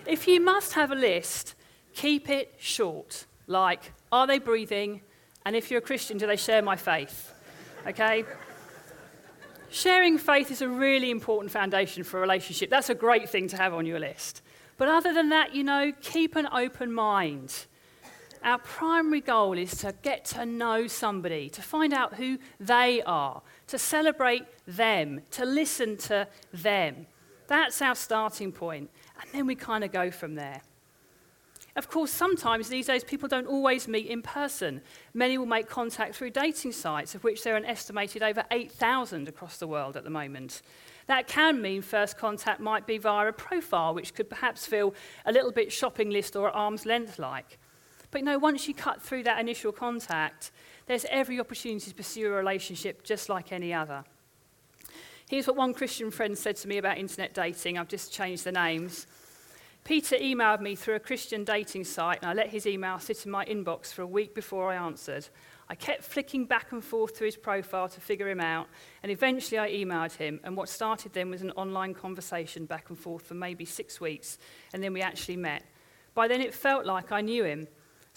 If 0.06 0.28
you 0.28 0.42
must 0.42 0.74
have 0.74 0.92
a 0.92 0.96
list, 0.96 1.56
keep 1.94 2.30
it 2.30 2.56
short, 2.60 3.26
like, 3.48 3.94
are 4.12 4.28
they 4.28 4.40
breathing? 4.40 5.02
And 5.46 5.56
if 5.56 5.72
you're 5.72 5.78
a 5.80 5.82
Christian, 5.82 6.18
do 6.18 6.28
they 6.28 6.36
share 6.36 6.62
my 6.62 6.76
faith? 6.76 7.34
Okay? 7.88 8.26
Sharing 9.70 10.18
faith 10.18 10.52
is 10.52 10.62
a 10.62 10.68
really 10.68 11.12
important 11.12 11.52
foundation 11.52 12.04
for 12.04 12.18
a 12.18 12.22
relationship. 12.22 12.70
That's 12.70 12.90
a 12.90 12.96
great 12.96 13.30
thing 13.30 13.48
to 13.50 13.58
have 13.58 13.74
on 13.74 13.86
your 13.86 14.00
list. 14.00 14.42
But 14.78 14.90
other 14.90 15.14
than 15.14 15.30
that, 15.30 15.56
you 15.56 15.64
know, 15.64 15.94
keep 16.02 16.36
an 16.36 16.48
open 16.52 16.92
mind. 16.92 17.66
Our 18.46 18.60
primary 18.60 19.22
goal 19.22 19.58
is 19.58 19.76
to 19.78 19.96
get 20.04 20.24
to 20.26 20.46
know 20.46 20.86
somebody, 20.86 21.50
to 21.50 21.64
find 21.64 21.92
out 21.92 22.14
who 22.14 22.38
they 22.60 23.02
are, 23.02 23.42
to 23.68 23.80
celebrate 23.80 24.44
them, 24.68 25.22
to 25.32 25.46
listen 25.46 25.98
to 25.98 26.28
them. 26.54 27.08
That's 27.48 27.82
our 27.82 27.96
starting 27.96 28.52
point. 28.52 28.92
And 29.20 29.32
then 29.34 29.48
we 29.48 29.56
kind 29.56 29.84
of 29.84 29.92
go 29.92 30.12
from 30.12 30.36
there. 30.36 30.62
Of 31.76 31.90
course, 31.90 32.12
sometimes 32.12 32.70
these 32.70 32.86
days 32.86 33.04
people 33.04 33.28
don't 33.28 33.48
always 33.48 33.88
meet 33.88 34.06
in 34.06 34.22
person. 34.22 34.82
Many 35.16 35.40
will 35.40 35.48
make 35.48 35.68
contact 35.68 36.16
through 36.16 36.30
dating 36.30 36.74
sites, 36.74 37.16
of 37.16 37.24
which 37.24 37.44
there 37.44 37.56
are 37.56 37.58
an 37.58 37.66
estimated 37.66 38.22
over 38.22 38.44
8,000 38.52 39.28
across 39.28 39.58
the 39.58 39.68
world 39.68 39.98
at 39.98 40.04
the 40.04 40.12
moment. 40.12 40.62
That 41.08 41.28
can 41.28 41.64
mean 41.64 41.82
first 41.82 42.16
contact 42.16 42.60
might 42.60 42.86
be 42.86 43.00
via 43.00 43.28
a 43.28 43.34
profile, 43.34 43.96
which 43.96 44.14
could 44.14 44.30
perhaps 44.30 44.68
feel 44.68 44.94
a 45.26 45.32
little 45.32 45.52
bit 45.52 45.74
shopping 45.74 46.12
list 46.12 46.36
or 46.36 46.52
arm's 46.52 46.86
length 46.86 47.18
like. 47.18 47.58
But 48.16 48.24
know, 48.24 48.40
once 48.40 48.66
you 48.66 48.74
cut 48.74 49.02
through 49.02 49.24
that 49.24 49.42
initial 49.42 49.74
contact, 49.74 50.52
there's 50.86 51.06
every 51.10 51.38
opportunity 51.38 51.90
to 51.90 51.94
pursue 51.94 52.28
a 52.28 52.38
relationship 52.38 53.04
just 53.04 53.28
like 53.28 53.52
any 53.52 53.74
other. 53.74 54.06
Here's 55.28 55.48
what 55.48 55.58
one 55.58 55.74
Christian 55.74 56.12
friend 56.12 56.38
said 56.38 56.56
to 56.56 56.70
me 56.70 56.78
about 56.78 56.98
internet 56.98 57.34
dating. 57.34 57.78
I've 57.78 57.90
just 57.90 58.14
changed 58.14 58.46
the 58.46 58.54
names. 58.54 59.06
Peter 59.84 60.16
emailed 60.16 60.62
me 60.62 60.76
through 60.76 60.96
a 60.96 61.00
Christian 61.02 61.44
dating 61.44 61.84
site, 61.84 62.20
and 62.22 62.32
I 62.32 62.34
let 62.34 62.52
his 62.52 62.66
email 62.66 63.00
sit 63.00 63.26
in 63.26 63.32
my 63.34 63.44
inbox 63.44 63.88
for 63.88 64.04
a 64.04 64.08
week 64.08 64.34
before 64.34 64.72
I 64.72 64.76
answered. 64.76 65.28
I 65.68 65.76
kept 65.76 66.06
flicking 66.06 66.46
back 66.46 66.72
and 66.72 66.82
forth 66.82 67.18
through 67.18 67.28
his 67.28 67.36
profile 67.36 67.90
to 67.90 68.00
figure 68.00 68.30
him 68.30 68.40
out, 68.40 68.68
and 69.04 69.12
eventually 69.12 69.60
I 69.60 69.72
emailed 69.72 70.16
him. 70.16 70.40
And 70.46 70.56
what 70.56 70.70
started 70.70 71.12
then 71.12 71.32
was 71.32 71.42
an 71.42 71.52
online 71.58 71.94
conversation 71.94 72.66
back 72.66 72.86
and 72.88 72.98
forth 72.98 73.24
for 73.24 73.34
maybe 73.34 73.66
six 73.66 74.00
weeks, 74.00 74.38
and 74.72 74.82
then 74.82 74.94
we 74.94 75.02
actually 75.02 75.36
met. 75.36 75.66
By 76.14 76.30
then, 76.30 76.40
it 76.40 76.54
felt 76.54 76.86
like 76.86 77.12
I 77.12 77.20
knew 77.20 77.44
him. 77.44 77.68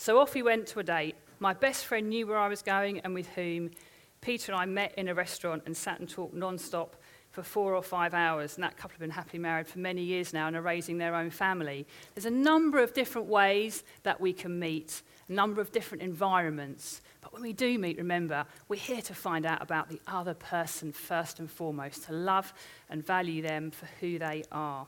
So 0.01 0.21
off 0.21 0.33
we 0.35 0.43
went 0.43 0.69
to 0.69 0.79
a 0.79 0.85
date. 0.85 1.17
My 1.41 1.53
best 1.53 1.85
friend 1.85 2.09
knew 2.09 2.29
where 2.29 2.39
I 2.39 2.47
was 2.47 2.63
going 2.63 3.01
and 3.01 3.13
with 3.13 3.27
whom. 3.31 3.73
Peter 4.21 4.53
and 4.53 4.61
I 4.61 4.65
met 4.65 4.95
in 4.97 5.09
a 5.09 5.15
restaurant 5.15 5.65
and 5.67 5.77
sat 5.77 5.99
and 5.99 6.09
talked 6.09 6.35
non-stop 6.35 6.95
for 7.33 7.43
four 7.43 7.75
or 7.75 7.83
five 7.83 8.15
hours, 8.15 8.55
and 8.55 8.63
that 8.63 8.77
couple 8.77 8.93
have 8.93 9.01
been 9.01 9.11
happily 9.11 9.41
married 9.41 9.67
for 9.67 9.81
many 9.81 10.03
years 10.03 10.33
now 10.33 10.47
and 10.47 10.55
are 10.55 10.63
raising 10.63 10.99
their 10.99 11.17
own 11.17 11.31
family. 11.31 11.85
There's 12.15 12.27
a 12.27 12.31
number 12.31 12.81
of 12.81 12.95
different 12.95 13.27
ways 13.27 13.83
that 14.05 14.21
we 14.21 14.33
can 14.33 14.57
meet, 14.61 15.03
a 15.29 15.33
number 15.33 15.61
of 15.61 15.73
different 15.73 16.03
environments. 16.05 17.01
But 17.21 17.33
when 17.33 17.43
we 17.43 17.53
do 17.53 17.77
meet, 17.77 17.99
remember, 17.99 18.47
we're 18.69 18.77
here 18.77 19.03
to 19.03 19.15
find 19.15 19.45
out 19.45 19.61
about 19.61 19.89
the 19.89 20.01
other 20.07 20.35
person 20.35 20.93
first 20.93 21.41
and 21.41 21.51
foremost, 21.51 22.05
to 22.05 22.13
love 22.13 22.55
and 22.89 23.05
value 23.05 23.43
them 23.43 23.73
for 23.73 23.87
who 23.99 24.21
they 24.21 24.45
are. 24.53 24.87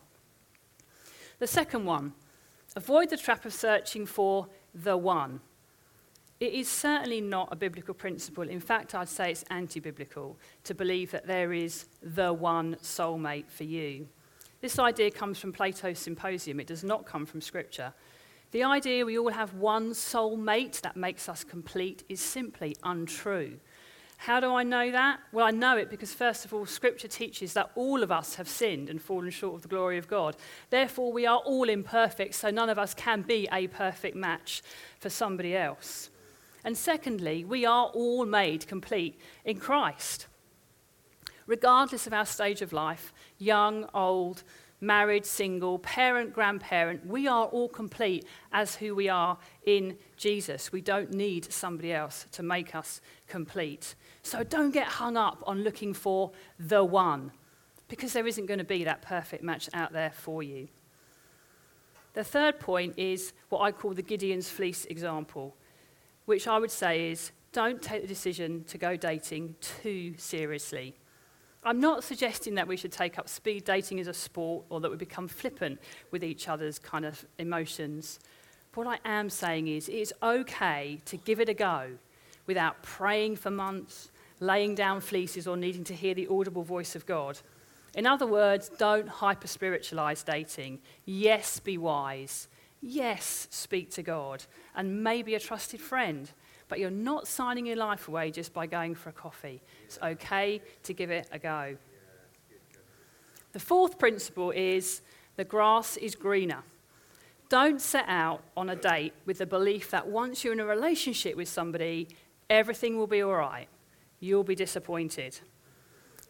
The 1.40 1.48
second 1.48 1.84
one, 1.84 2.14
avoid 2.76 3.10
the 3.10 3.16
trap 3.16 3.44
of 3.44 3.52
searching 3.52 4.06
for 4.06 4.46
the 4.74 4.96
one. 4.96 5.40
It 6.40 6.54
is 6.54 6.68
certainly 6.68 7.20
not 7.20 7.48
a 7.52 7.56
biblical 7.56 7.92
principle. 7.92 8.48
In 8.48 8.60
fact, 8.60 8.94
I'd 8.94 9.08
say 9.08 9.30
it's 9.30 9.44
anti 9.50 9.78
biblical 9.78 10.38
to 10.64 10.74
believe 10.74 11.10
that 11.10 11.26
there 11.26 11.52
is 11.52 11.86
the 12.02 12.32
one 12.32 12.76
soulmate 12.76 13.50
for 13.50 13.64
you. 13.64 14.08
This 14.62 14.78
idea 14.78 15.10
comes 15.10 15.38
from 15.38 15.52
Plato's 15.52 15.98
Symposium, 15.98 16.60
it 16.60 16.66
does 16.66 16.84
not 16.84 17.06
come 17.06 17.26
from 17.26 17.40
Scripture. 17.40 17.92
The 18.52 18.64
idea 18.64 19.06
we 19.06 19.18
all 19.18 19.30
have 19.30 19.54
one 19.54 19.90
soulmate 19.90 20.80
that 20.80 20.96
makes 20.96 21.28
us 21.28 21.44
complete 21.44 22.02
is 22.08 22.20
simply 22.20 22.76
untrue. 22.82 23.58
How 24.24 24.38
do 24.38 24.54
I 24.54 24.64
know 24.64 24.90
that? 24.90 25.20
Well, 25.32 25.46
I 25.46 25.50
know 25.50 25.78
it 25.78 25.88
because, 25.88 26.12
first 26.12 26.44
of 26.44 26.52
all, 26.52 26.66
Scripture 26.66 27.08
teaches 27.08 27.54
that 27.54 27.70
all 27.74 28.02
of 28.02 28.12
us 28.12 28.34
have 28.34 28.50
sinned 28.50 28.90
and 28.90 29.00
fallen 29.00 29.30
short 29.30 29.54
of 29.54 29.62
the 29.62 29.68
glory 29.68 29.96
of 29.96 30.08
God. 30.08 30.36
Therefore, 30.68 31.10
we 31.10 31.24
are 31.24 31.38
all 31.38 31.70
imperfect, 31.70 32.34
so 32.34 32.50
none 32.50 32.68
of 32.68 32.78
us 32.78 32.92
can 32.92 33.22
be 33.22 33.48
a 33.50 33.66
perfect 33.68 34.14
match 34.14 34.62
for 34.98 35.08
somebody 35.08 35.56
else. 35.56 36.10
And 36.64 36.76
secondly, 36.76 37.46
we 37.46 37.64
are 37.64 37.86
all 37.94 38.26
made 38.26 38.66
complete 38.66 39.18
in 39.46 39.56
Christ. 39.56 40.26
Regardless 41.46 42.06
of 42.06 42.12
our 42.12 42.26
stage 42.26 42.60
of 42.60 42.74
life, 42.74 43.14
young, 43.38 43.88
old, 43.94 44.42
married, 44.82 45.24
single, 45.24 45.78
parent, 45.78 46.34
grandparent, 46.34 47.06
we 47.06 47.26
are 47.26 47.46
all 47.46 47.70
complete 47.70 48.26
as 48.52 48.76
who 48.76 48.94
we 48.94 49.08
are 49.08 49.38
in 49.64 49.96
Jesus. 50.18 50.72
We 50.72 50.82
don't 50.82 51.12
need 51.12 51.50
somebody 51.50 51.92
else 51.92 52.26
to 52.32 52.42
make 52.42 52.74
us 52.74 53.00
complete. 53.26 53.94
So 54.30 54.44
don't 54.44 54.70
get 54.70 54.86
hung 54.86 55.16
up 55.16 55.42
on 55.44 55.64
looking 55.64 55.92
for 55.92 56.30
the 56.56 56.84
one, 56.84 57.32
because 57.88 58.12
there 58.12 58.28
isn't 58.28 58.46
going 58.46 58.58
to 58.58 58.64
be 58.64 58.84
that 58.84 59.02
perfect 59.02 59.42
match 59.42 59.68
out 59.74 59.92
there 59.92 60.12
for 60.12 60.40
you. 60.40 60.68
The 62.14 62.22
third 62.22 62.60
point 62.60 62.94
is 62.96 63.32
what 63.48 63.60
I 63.60 63.72
call 63.72 63.92
the 63.92 64.02
Gideon's 64.02 64.48
fleece 64.48 64.84
example 64.84 65.56
which 66.30 66.46
I 66.46 66.60
would 66.60 66.70
say 66.70 67.10
is 67.10 67.32
don't 67.50 67.82
take 67.82 68.02
the 68.02 68.06
decision 68.06 68.62
to 68.68 68.78
go 68.78 68.94
dating 68.94 69.56
too 69.60 70.14
seriously. 70.16 70.94
I'm 71.64 71.80
not 71.80 72.04
suggesting 72.04 72.54
that 72.54 72.68
we 72.68 72.76
should 72.76 72.92
take 72.92 73.18
up 73.18 73.28
speed 73.28 73.64
dating 73.64 73.98
as 73.98 74.06
a 74.06 74.14
sport 74.14 74.64
or 74.68 74.78
that 74.78 74.92
we 74.92 74.96
become 74.96 75.26
flippant 75.26 75.80
with 76.12 76.22
each 76.22 76.46
other's 76.46 76.78
kind 76.78 77.04
of 77.04 77.26
emotions. 77.40 78.20
What 78.74 78.86
I 78.86 78.98
am 79.04 79.28
saying 79.28 79.66
is 79.66 79.88
it's 79.88 80.12
okay 80.22 81.00
to 81.06 81.16
give 81.16 81.40
it 81.40 81.48
a 81.48 81.54
go 81.54 81.98
without 82.46 82.80
praying 82.84 83.34
for 83.34 83.50
months, 83.50 84.12
laying 84.40 84.74
down 84.74 85.00
fleeces, 85.00 85.46
or 85.46 85.56
needing 85.56 85.84
to 85.84 85.94
hear 85.94 86.14
the 86.14 86.26
audible 86.28 86.62
voice 86.62 86.96
of 86.96 87.06
God. 87.06 87.38
In 87.94 88.06
other 88.06 88.26
words, 88.26 88.70
don't 88.78 89.08
hyper 89.08 89.46
spiritualize 89.46 90.22
dating. 90.22 90.80
Yes, 91.04 91.60
be 91.60 91.76
wise. 91.76 92.48
Yes, 92.82 93.46
speak 93.50 93.90
to 93.92 94.02
God 94.02 94.44
and 94.74 95.04
maybe 95.04 95.34
a 95.34 95.40
trusted 95.40 95.80
friend, 95.80 96.30
but 96.68 96.78
you're 96.78 96.90
not 96.90 97.28
signing 97.28 97.66
your 97.66 97.76
life 97.76 98.08
away 98.08 98.30
just 98.30 98.54
by 98.54 98.66
going 98.66 98.94
for 98.94 99.10
a 99.10 99.12
coffee. 99.12 99.60
It's 99.84 99.98
okay 100.02 100.62
to 100.84 100.94
give 100.94 101.10
it 101.10 101.28
a 101.30 101.38
go. 101.38 101.76
The 103.52 103.60
fourth 103.60 103.98
principle 103.98 104.52
is 104.52 105.02
the 105.36 105.44
grass 105.44 105.96
is 105.96 106.14
greener. 106.14 106.62
Don't 107.48 107.80
set 107.80 108.04
out 108.06 108.42
on 108.56 108.70
a 108.70 108.76
date 108.76 109.12
with 109.26 109.38
the 109.38 109.46
belief 109.46 109.90
that 109.90 110.06
once 110.06 110.44
you're 110.44 110.52
in 110.52 110.60
a 110.60 110.64
relationship 110.64 111.36
with 111.36 111.48
somebody, 111.48 112.08
everything 112.48 112.96
will 112.96 113.08
be 113.08 113.22
all 113.22 113.34
right. 113.34 113.66
You'll 114.20 114.44
be 114.44 114.54
disappointed. 114.54 115.40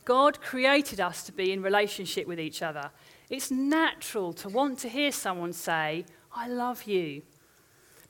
God 0.04 0.40
created 0.40 1.00
us 1.00 1.22
to 1.24 1.32
be 1.32 1.52
in 1.52 1.62
relationship 1.62 2.26
with 2.26 2.40
each 2.40 2.62
other. 2.62 2.90
It's 3.28 3.50
natural 3.50 4.32
to 4.34 4.48
want 4.48 4.78
to 4.80 4.88
hear 4.88 5.12
someone 5.12 5.52
say, 5.52 6.04
I 6.34 6.48
love 6.48 6.84
you. 6.84 7.22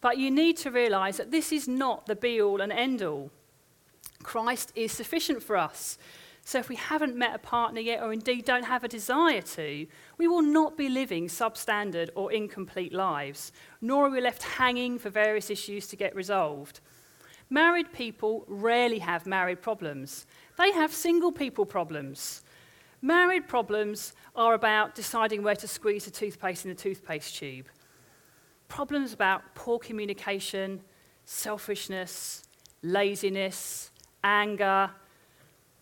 But 0.01 0.19
you 0.19 0.31
need 0.31 0.57
to 0.59 0.71
realize 0.71 1.17
that 1.17 1.31
this 1.31 1.53
is 1.53 1.69
not 1.69 2.07
the 2.07 2.17
be 2.17 2.41
all 2.41 2.61
and 2.61 2.73
end 2.73 3.03
all. 3.03 3.31
Christ 4.23 4.73
is 4.75 4.93
sufficient 4.93 5.43
for 5.43 5.57
us. 5.57 5.99
So 6.45 6.59
if 6.59 6.69
we 6.69 6.77
haven't 6.77 7.17
met 7.17 7.35
a 7.35 7.39
partner 7.39 7.81
yet, 7.81 8.03
or 8.03 8.13
indeed 8.13 8.45
don't 8.45 8.65
have 8.65 8.83
a 8.83 8.89
desire 8.89 9.43
to, 9.43 9.87
we 10.19 10.27
will 10.27 10.43
not 10.43 10.77
be 10.77 10.89
living 10.89 11.29
substandard 11.29 12.09
or 12.15 12.33
incomplete 12.33 12.93
lives, 12.93 13.53
nor 13.81 14.07
are 14.07 14.11
we 14.11 14.21
left 14.21 14.43
hanging 14.43 14.99
for 14.99 15.11
various 15.11 15.51
issues 15.51 15.87
to 15.89 15.97
get 15.97 16.15
resolved. 16.15 16.81
Married 17.51 17.93
people 17.93 18.45
rarely 18.47 19.01
have 19.01 19.27
married 19.27 19.61
problems, 19.61 20.27
they 20.57 20.71
have 20.73 20.93
single 20.93 21.33
people 21.33 21.67
problems. 21.67 22.43
Married 23.03 23.49
problems 23.49 24.13
are 24.37 24.55
about 24.55 24.95
deciding 24.95 25.43
where 25.43 25.57
to 25.57 25.67
squeeze 25.67 26.05
the 26.05 26.11
toothpaste 26.11 26.65
in 26.65 26.71
the 26.71 26.75
toothpaste 26.75 27.35
tube 27.37 27.67
problems 28.71 29.13
about 29.13 29.43
poor 29.55 29.79
communication, 29.79 30.81
selfishness, 31.27 32.45
laziness, 32.83 33.91
anger, 34.25 34.91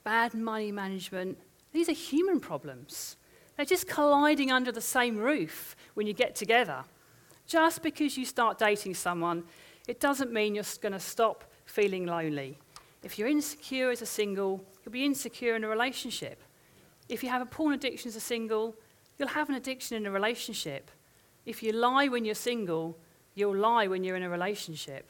bad 0.02 0.34
money 0.34 0.72
management. 0.72 1.38
These 1.70 1.88
are 1.88 1.92
human 1.92 2.40
problems. 2.40 3.16
They're 3.56 3.66
just 3.66 3.86
colliding 3.86 4.50
under 4.50 4.72
the 4.72 4.80
same 4.80 5.18
roof 5.18 5.76
when 5.94 6.06
you 6.06 6.14
get 6.14 6.34
together. 6.34 6.82
Just 7.46 7.82
because 7.82 8.16
you 8.16 8.24
start 8.24 8.58
dating 8.58 8.94
someone, 8.94 9.44
it 9.86 10.00
doesn't 10.00 10.32
mean 10.32 10.54
you're 10.54 10.64
going 10.80 10.92
to 10.92 11.00
stop 11.00 11.44
feeling 11.68 12.06
lonely. 12.06 12.58
If 13.02 13.18
you're 13.18 13.28
insecure 13.28 13.90
as 13.90 14.02
a 14.02 14.06
single, 14.06 14.64
you'll 14.84 14.92
be 14.92 15.04
insecure 15.04 15.54
in 15.54 15.64
a 15.64 15.68
relationship. 15.68 16.42
If 17.08 17.22
you 17.22 17.28
have 17.28 17.42
a 17.42 17.46
porn 17.46 17.74
addiction 17.74 18.08
as 18.08 18.16
a 18.16 18.20
single, 18.20 18.74
you'll 19.18 19.28
have 19.28 19.48
an 19.48 19.54
addiction 19.54 19.96
in 19.96 20.06
a 20.06 20.10
relationship. 20.10 20.90
If 21.46 21.62
you 21.62 21.72
lie 21.72 22.08
when 22.08 22.24
you're 22.24 22.34
single, 22.34 22.98
you'll 23.34 23.56
lie 23.56 23.86
when 23.86 24.02
you're 24.02 24.16
in 24.16 24.22
a 24.22 24.30
relationship. 24.30 25.08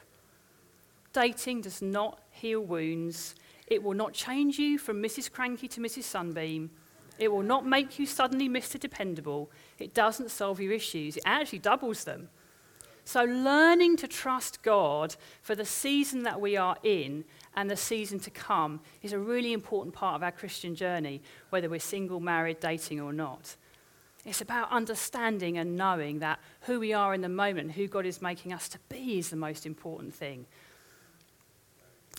Dating 1.12 1.62
does 1.62 1.80
not 1.80 2.20
heal 2.30 2.60
wounds. 2.60 3.34
It 3.66 3.82
will 3.82 3.94
not 3.94 4.12
change 4.12 4.58
you 4.58 4.78
from 4.78 5.02
Mrs. 5.02 5.30
Cranky 5.30 5.68
to 5.68 5.80
Mrs. 5.80 6.04
Sunbeam. 6.04 6.70
It 7.18 7.32
will 7.32 7.42
not 7.42 7.66
make 7.66 7.98
you 7.98 8.06
suddenly 8.06 8.48
Mr. 8.48 8.78
Dependable. 8.78 9.50
It 9.78 9.94
doesn't 9.94 10.30
solve 10.30 10.60
your 10.60 10.72
issues, 10.72 11.16
it 11.16 11.22
actually 11.26 11.58
doubles 11.60 12.04
them. 12.04 12.28
So, 13.08 13.24
learning 13.24 13.96
to 13.96 14.06
trust 14.06 14.62
God 14.62 15.16
for 15.40 15.54
the 15.54 15.64
season 15.64 16.24
that 16.24 16.42
we 16.42 16.58
are 16.58 16.76
in 16.82 17.24
and 17.56 17.70
the 17.70 17.74
season 17.74 18.20
to 18.20 18.30
come 18.30 18.80
is 19.00 19.14
a 19.14 19.18
really 19.18 19.54
important 19.54 19.94
part 19.94 20.16
of 20.16 20.22
our 20.22 20.30
Christian 20.30 20.74
journey, 20.74 21.22
whether 21.48 21.70
we're 21.70 21.80
single, 21.80 22.20
married, 22.20 22.60
dating, 22.60 23.00
or 23.00 23.14
not. 23.14 23.56
It's 24.26 24.42
about 24.42 24.70
understanding 24.70 25.56
and 25.56 25.74
knowing 25.74 26.18
that 26.18 26.38
who 26.60 26.78
we 26.78 26.92
are 26.92 27.14
in 27.14 27.22
the 27.22 27.30
moment, 27.30 27.72
who 27.72 27.88
God 27.88 28.04
is 28.04 28.20
making 28.20 28.52
us 28.52 28.68
to 28.68 28.78
be, 28.90 29.18
is 29.18 29.30
the 29.30 29.36
most 29.36 29.64
important 29.64 30.12
thing. 30.12 30.44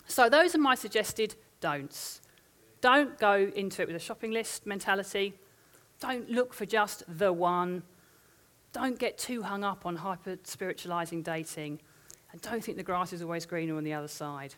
So, 0.08 0.28
those 0.28 0.56
are 0.56 0.58
my 0.58 0.74
suggested 0.74 1.36
don'ts. 1.60 2.20
Don't 2.80 3.16
go 3.16 3.48
into 3.54 3.82
it 3.82 3.86
with 3.86 3.94
a 3.96 4.00
shopping 4.00 4.32
list 4.32 4.66
mentality. 4.66 5.34
Don't 6.00 6.28
look 6.28 6.52
for 6.52 6.66
just 6.66 7.04
the 7.06 7.32
one. 7.32 7.84
Don't 8.72 8.98
get 8.98 9.18
too 9.18 9.42
hung 9.42 9.64
up 9.64 9.84
on 9.84 9.96
hyper 9.96 10.38
spiritualizing 10.44 11.22
dating. 11.22 11.80
And 12.32 12.40
don't 12.40 12.62
think 12.62 12.76
the 12.76 12.84
grass 12.84 13.12
is 13.12 13.22
always 13.22 13.46
greener 13.46 13.76
on 13.76 13.84
the 13.84 13.92
other 13.92 14.08
side. 14.08 14.54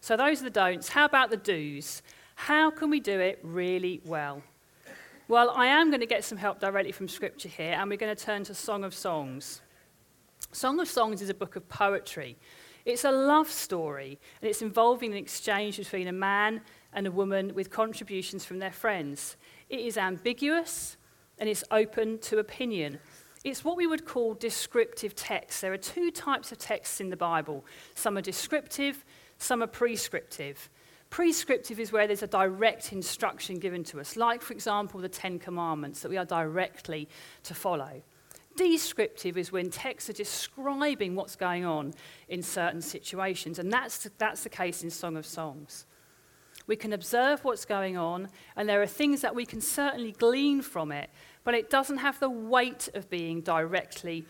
So, 0.00 0.16
those 0.16 0.40
are 0.40 0.44
the 0.44 0.50
don'ts. 0.50 0.88
How 0.88 1.04
about 1.04 1.30
the 1.30 1.36
do's? 1.36 2.02
How 2.34 2.70
can 2.70 2.90
we 2.90 3.00
do 3.00 3.18
it 3.18 3.40
really 3.42 4.00
well? 4.04 4.42
Well, 5.28 5.50
I 5.50 5.66
am 5.66 5.90
going 5.90 6.00
to 6.00 6.06
get 6.06 6.24
some 6.24 6.38
help 6.38 6.60
directly 6.60 6.92
from 6.92 7.08
Scripture 7.08 7.48
here, 7.48 7.76
and 7.78 7.90
we're 7.90 7.98
going 7.98 8.14
to 8.14 8.24
turn 8.24 8.44
to 8.44 8.54
Song 8.54 8.84
of 8.84 8.94
Songs. 8.94 9.60
Song 10.52 10.80
of 10.80 10.88
Songs 10.88 11.20
is 11.20 11.28
a 11.28 11.34
book 11.34 11.56
of 11.56 11.68
poetry. 11.68 12.36
It's 12.84 13.04
a 13.04 13.10
love 13.10 13.50
story, 13.50 14.18
and 14.40 14.48
it's 14.48 14.62
involving 14.62 15.12
an 15.12 15.18
exchange 15.18 15.76
between 15.76 16.08
a 16.08 16.12
man 16.12 16.62
and 16.92 17.06
a 17.06 17.10
woman 17.10 17.54
with 17.54 17.70
contributions 17.70 18.44
from 18.44 18.58
their 18.58 18.72
friends. 18.72 19.36
It 19.68 19.80
is 19.80 19.98
ambiguous 19.98 20.96
and 21.38 21.48
it's 21.48 21.64
open 21.70 22.18
to 22.20 22.38
opinion. 22.38 22.98
It's 23.44 23.64
what 23.64 23.76
we 23.76 23.86
would 23.86 24.04
call 24.04 24.34
descriptive 24.34 25.14
text. 25.14 25.60
There 25.60 25.72
are 25.72 25.78
two 25.78 26.10
types 26.10 26.52
of 26.52 26.58
texts 26.58 27.00
in 27.00 27.10
the 27.10 27.16
Bible 27.16 27.64
some 27.94 28.16
are 28.16 28.22
descriptive, 28.22 29.04
some 29.38 29.62
are 29.62 29.68
prescriptive. 29.68 30.70
Prescriptive 31.10 31.80
is 31.80 31.90
where 31.90 32.06
there's 32.06 32.22
a 32.22 32.26
direct 32.26 32.92
instruction 32.92 33.58
given 33.58 33.82
to 33.84 34.00
us, 34.00 34.16
like, 34.16 34.42
for 34.42 34.52
example, 34.52 35.00
the 35.00 35.08
Ten 35.08 35.38
Commandments 35.38 36.02
that 36.02 36.10
we 36.10 36.18
are 36.18 36.24
directly 36.26 37.08
to 37.44 37.54
follow. 37.54 38.02
Descriptive 38.56 39.38
is 39.38 39.50
when 39.50 39.70
texts 39.70 40.10
are 40.10 40.14
describing 40.14 41.14
what's 41.14 41.36
going 41.36 41.64
on 41.64 41.94
in 42.28 42.42
certain 42.42 42.82
situations, 42.82 43.58
and 43.58 43.72
that's, 43.72 44.06
that's 44.18 44.42
the 44.42 44.50
case 44.50 44.82
in 44.82 44.90
Song 44.90 45.16
of 45.16 45.24
Songs. 45.24 45.86
We 46.66 46.76
can 46.76 46.92
observe 46.92 47.42
what's 47.44 47.64
going 47.64 47.96
on, 47.96 48.28
and 48.54 48.68
there 48.68 48.82
are 48.82 48.86
things 48.86 49.22
that 49.22 49.34
we 49.34 49.46
can 49.46 49.62
certainly 49.62 50.12
glean 50.12 50.60
from 50.60 50.92
it, 50.92 51.08
but 51.48 51.54
it 51.54 51.70
doesn't 51.70 51.96
have 51.96 52.20
the 52.20 52.28
weight 52.28 52.90
of 52.92 53.08
being 53.08 53.40
directly 53.40 54.26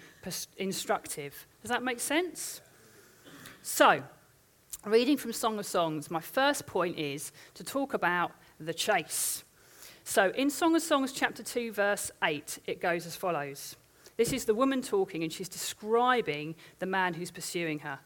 instructive. 0.57 1.49
Does 1.63 1.69
that 1.69 1.83
make 1.83 1.99
sense? 1.99 2.61
So, 3.61 4.05
reading 4.87 5.17
from 5.17 5.33
Song 5.33 5.59
of 5.59 5.67
Songs, 5.67 6.13
my 6.13 6.21
first 6.21 6.65
point 6.65 6.97
is 6.97 7.33
to 7.55 7.65
talk 7.65 7.93
about 7.93 8.31
the 8.61 8.73
chase. 8.73 9.43
So, 10.05 10.31
in 10.37 10.49
Song 10.49 10.77
of 10.77 10.83
Songs, 10.83 11.11
chapter 11.11 11.43
2, 11.43 11.73
verse 11.73 12.13
8, 12.23 12.61
it 12.69 12.81
goes 12.81 13.05
as 13.05 13.17
follows 13.17 13.75
This 14.17 14.33
is 14.33 14.45
the 14.45 14.55
woman 14.55 14.81
talking, 14.81 15.25
and 15.25 15.33
she's 15.33 15.49
describing 15.49 16.55
the 16.79 16.87
man 16.87 17.15
who's 17.15 17.33
pursuing 17.33 17.81
her. 17.81 17.99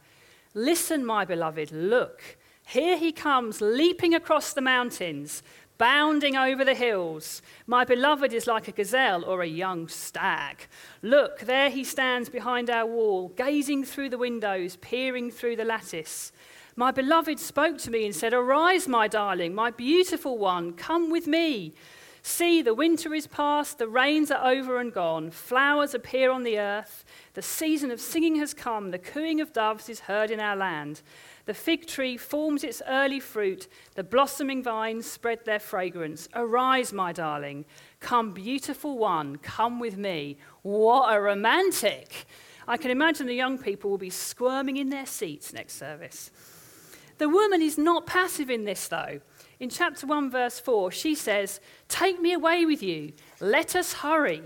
Listen, 0.54 1.04
my 1.04 1.26
beloved, 1.26 1.70
look. 1.70 2.38
Here 2.66 2.96
he 2.96 3.12
comes, 3.12 3.60
leaping 3.60 4.14
across 4.14 4.52
the 4.52 4.60
mountains, 4.60 5.42
bounding 5.78 6.36
over 6.36 6.64
the 6.64 6.74
hills. 6.74 7.42
My 7.66 7.84
beloved 7.84 8.32
is 8.32 8.46
like 8.46 8.68
a 8.68 8.72
gazelle 8.72 9.24
or 9.24 9.42
a 9.42 9.46
young 9.46 9.88
stag. 9.88 10.68
Look, 11.02 11.40
there 11.40 11.70
he 11.70 11.84
stands 11.84 12.28
behind 12.28 12.70
our 12.70 12.86
wall, 12.86 13.28
gazing 13.36 13.84
through 13.84 14.10
the 14.10 14.18
windows, 14.18 14.76
peering 14.76 15.30
through 15.30 15.56
the 15.56 15.64
lattice. 15.64 16.32
My 16.76 16.90
beloved 16.90 17.38
spoke 17.38 17.78
to 17.78 17.90
me 17.90 18.06
and 18.06 18.14
said, 18.14 18.32
Arise, 18.32 18.88
my 18.88 19.08
darling, 19.08 19.54
my 19.54 19.70
beautiful 19.70 20.38
one, 20.38 20.72
come 20.72 21.10
with 21.10 21.26
me. 21.26 21.74
See, 22.22 22.62
the 22.62 22.72
winter 22.72 23.12
is 23.12 23.26
past, 23.26 23.78
the 23.78 23.88
rains 23.88 24.30
are 24.30 24.46
over 24.46 24.78
and 24.78 24.92
gone, 24.92 25.32
flowers 25.32 25.92
appear 25.92 26.30
on 26.30 26.44
the 26.44 26.58
earth, 26.58 27.04
the 27.34 27.42
season 27.42 27.90
of 27.90 28.00
singing 28.00 28.36
has 28.36 28.54
come, 28.54 28.92
the 28.92 28.98
cooing 28.98 29.40
of 29.40 29.52
doves 29.52 29.88
is 29.88 30.00
heard 30.00 30.30
in 30.30 30.38
our 30.38 30.54
land. 30.54 31.02
The 31.44 31.54
fig 31.54 31.86
tree 31.86 32.16
forms 32.16 32.62
its 32.62 32.82
early 32.86 33.18
fruit, 33.18 33.66
the 33.96 34.04
blossoming 34.04 34.62
vines 34.62 35.06
spread 35.06 35.44
their 35.44 35.58
fragrance. 35.58 36.28
Arise, 36.34 36.92
my 36.92 37.12
darling, 37.12 37.64
come, 37.98 38.32
beautiful 38.32 38.96
one, 38.96 39.36
come 39.36 39.80
with 39.80 39.96
me. 39.96 40.38
What 40.62 41.12
a 41.12 41.20
romantic! 41.20 42.26
I 42.68 42.76
can 42.76 42.92
imagine 42.92 43.26
the 43.26 43.34
young 43.34 43.58
people 43.58 43.90
will 43.90 43.98
be 43.98 44.10
squirming 44.10 44.76
in 44.76 44.88
their 44.88 45.06
seats 45.06 45.52
next 45.52 45.74
service. 45.74 46.30
The 47.18 47.28
woman 47.28 47.60
is 47.60 47.76
not 47.76 48.06
passive 48.06 48.50
in 48.50 48.64
this, 48.64 48.86
though. 48.88 49.20
In 49.58 49.68
chapter 49.68 50.06
1, 50.06 50.30
verse 50.30 50.60
4, 50.60 50.90
she 50.92 51.14
says, 51.14 51.60
Take 51.88 52.20
me 52.20 52.32
away 52.32 52.64
with 52.64 52.82
you. 52.82 53.12
Let 53.40 53.76
us 53.76 53.94
hurry. 53.94 54.42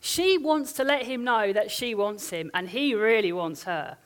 She 0.00 0.36
wants 0.36 0.72
to 0.74 0.84
let 0.84 1.06
him 1.06 1.24
know 1.24 1.52
that 1.52 1.70
she 1.70 1.94
wants 1.94 2.30
him, 2.30 2.50
and 2.54 2.68
he 2.68 2.94
really 2.94 3.32
wants 3.32 3.64
her. 3.64 3.96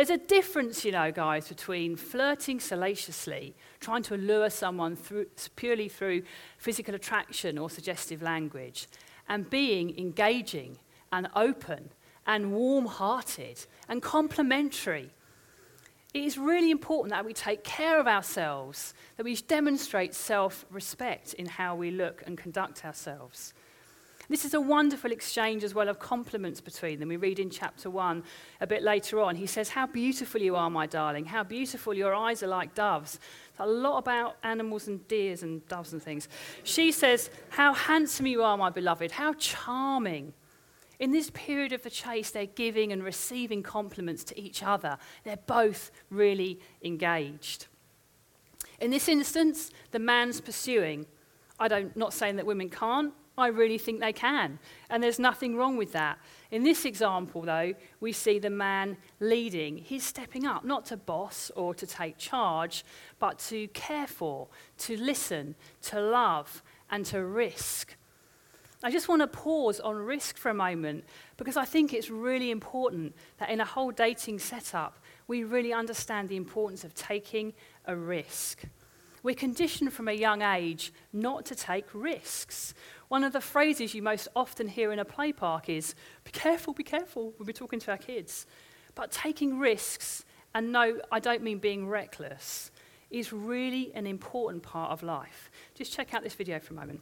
There's 0.00 0.08
a 0.08 0.16
difference, 0.16 0.82
you 0.82 0.92
know, 0.92 1.12
guys, 1.12 1.48
between 1.48 1.94
flirting 1.94 2.58
salaciously, 2.58 3.54
trying 3.80 4.02
to 4.04 4.14
allure 4.14 4.48
someone 4.48 4.96
through, 4.96 5.26
purely 5.56 5.90
through 5.90 6.22
physical 6.56 6.94
attraction 6.94 7.58
or 7.58 7.68
suggestive 7.68 8.22
language, 8.22 8.88
and 9.28 9.50
being 9.50 9.98
engaging 9.98 10.78
and 11.12 11.28
open 11.36 11.90
and 12.26 12.50
warm 12.50 12.86
hearted 12.86 13.66
and 13.90 14.00
complimentary 14.00 15.10
it 16.12 16.24
is 16.24 16.36
really 16.36 16.70
important 16.70 17.10
that 17.10 17.24
we 17.24 17.32
take 17.32 17.62
care 17.62 18.00
of 18.00 18.08
ourselves, 18.08 18.94
that 19.16 19.24
we 19.24 19.36
demonstrate 19.36 20.14
self 20.14 20.64
respect 20.70 21.34
in 21.34 21.46
how 21.46 21.76
we 21.76 21.90
look 21.90 22.22
and 22.26 22.36
conduct 22.36 22.84
ourselves. 22.84 23.54
This 24.30 24.44
is 24.44 24.54
a 24.54 24.60
wonderful 24.60 25.10
exchange 25.10 25.64
as 25.64 25.74
well 25.74 25.88
of 25.88 25.98
compliments 25.98 26.60
between 26.60 27.00
them. 27.00 27.08
We 27.08 27.16
read 27.16 27.40
in 27.40 27.50
chapter 27.50 27.90
1 27.90 28.22
a 28.60 28.66
bit 28.66 28.84
later 28.84 29.20
on. 29.20 29.34
He 29.34 29.46
says, 29.46 29.70
How 29.70 29.88
beautiful 29.88 30.40
you 30.40 30.54
are, 30.54 30.70
my 30.70 30.86
darling. 30.86 31.24
How 31.24 31.42
beautiful 31.42 31.92
your 31.94 32.14
eyes 32.14 32.40
are 32.44 32.46
like 32.46 32.72
doves. 32.76 33.18
It's 33.50 33.58
a 33.58 33.66
lot 33.66 33.98
about 33.98 34.36
animals 34.44 34.86
and 34.86 35.06
deers 35.08 35.42
and 35.42 35.66
doves 35.66 35.92
and 35.92 36.00
things. 36.00 36.28
She 36.62 36.92
says, 36.92 37.28
How 37.48 37.74
handsome 37.74 38.26
you 38.26 38.44
are, 38.44 38.56
my 38.56 38.70
beloved. 38.70 39.10
How 39.10 39.32
charming. 39.32 40.32
In 41.00 41.10
this 41.10 41.30
period 41.30 41.72
of 41.72 41.82
the 41.82 41.90
chase, 41.90 42.30
they're 42.30 42.46
giving 42.46 42.92
and 42.92 43.02
receiving 43.02 43.64
compliments 43.64 44.22
to 44.24 44.40
each 44.40 44.62
other. 44.62 44.96
They're 45.24 45.40
both 45.48 45.90
really 46.08 46.60
engaged. 46.84 47.66
In 48.78 48.92
this 48.92 49.08
instance, 49.08 49.72
the 49.90 49.98
man's 49.98 50.40
pursuing. 50.40 51.06
I 51.58 51.66
don't 51.66 51.96
not 51.96 52.12
saying 52.12 52.36
that 52.36 52.46
women 52.46 52.68
can't. 52.68 53.12
I 53.40 53.48
really 53.48 53.78
think 53.78 54.00
they 54.00 54.12
can. 54.12 54.58
And 54.88 55.02
there's 55.02 55.18
nothing 55.18 55.56
wrong 55.56 55.76
with 55.76 55.92
that. 55.92 56.18
In 56.50 56.62
this 56.62 56.84
example, 56.84 57.42
though, 57.42 57.74
we 58.00 58.12
see 58.12 58.38
the 58.38 58.50
man 58.50 58.96
leading. 59.18 59.78
He's 59.78 60.04
stepping 60.04 60.46
up, 60.46 60.64
not 60.64 60.84
to 60.86 60.96
boss 60.96 61.50
or 61.56 61.74
to 61.74 61.86
take 61.86 62.18
charge, 62.18 62.84
but 63.18 63.38
to 63.50 63.68
care 63.68 64.06
for, 64.06 64.48
to 64.78 64.96
listen, 64.96 65.54
to 65.82 66.00
love, 66.00 66.62
and 66.90 67.06
to 67.06 67.24
risk. 67.24 67.96
I 68.82 68.90
just 68.90 69.08
want 69.08 69.20
to 69.20 69.26
pause 69.26 69.78
on 69.78 69.96
risk 69.96 70.38
for 70.38 70.48
a 70.50 70.54
moment 70.54 71.04
because 71.36 71.56
I 71.56 71.66
think 71.66 71.92
it's 71.92 72.08
really 72.08 72.50
important 72.50 73.14
that 73.38 73.50
in 73.50 73.60
a 73.60 73.64
whole 73.64 73.90
dating 73.90 74.38
setup, 74.38 74.98
we 75.28 75.44
really 75.44 75.72
understand 75.72 76.28
the 76.28 76.36
importance 76.36 76.82
of 76.82 76.94
taking 76.94 77.52
a 77.84 77.94
risk. 77.94 78.62
We're 79.22 79.34
conditioned 79.34 79.92
from 79.92 80.08
a 80.08 80.12
young 80.12 80.40
age 80.40 80.94
not 81.12 81.44
to 81.46 81.54
take 81.54 81.84
risks. 81.92 82.72
One 83.10 83.24
of 83.24 83.32
the 83.32 83.40
phrases 83.40 83.92
you 83.92 84.02
most 84.02 84.28
often 84.36 84.68
hear 84.68 84.92
in 84.92 85.00
a 85.00 85.04
play 85.04 85.32
park 85.32 85.68
is, 85.68 85.96
be 86.22 86.30
careful, 86.30 86.72
be 86.72 86.84
careful, 86.84 87.34
when 87.36 87.44
we're 87.44 87.52
talking 87.52 87.80
to 87.80 87.90
our 87.90 87.96
kids. 87.96 88.46
But 88.94 89.10
taking 89.10 89.58
risks, 89.58 90.24
and 90.54 90.70
no, 90.70 91.00
I 91.10 91.18
don't 91.18 91.42
mean 91.42 91.58
being 91.58 91.88
reckless, 91.88 92.70
is 93.10 93.32
really 93.32 93.92
an 93.96 94.06
important 94.06 94.62
part 94.62 94.92
of 94.92 95.02
life. 95.02 95.50
Just 95.74 95.92
check 95.92 96.14
out 96.14 96.22
this 96.22 96.34
video 96.34 96.60
for 96.60 96.72
a 96.72 96.76
moment. 96.76 97.00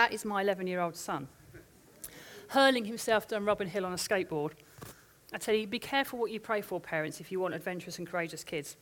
That 0.00 0.14
is 0.14 0.24
my 0.24 0.40
11 0.40 0.66
year 0.66 0.80
old 0.80 0.96
son, 0.96 1.28
hurling 2.48 2.86
himself 2.86 3.28
down 3.28 3.44
Robin 3.44 3.68
Hill 3.68 3.84
on 3.84 3.92
a 3.92 3.96
skateboard. 3.96 4.52
I 5.30 5.36
tell 5.36 5.54
you, 5.54 5.66
be 5.66 5.78
careful 5.78 6.18
what 6.18 6.30
you 6.30 6.40
pray 6.40 6.62
for, 6.62 6.80
parents, 6.80 7.20
if 7.20 7.30
you 7.30 7.38
want 7.38 7.52
adventurous 7.52 7.98
and 7.98 8.06
courageous 8.06 8.42
kids. 8.42 8.78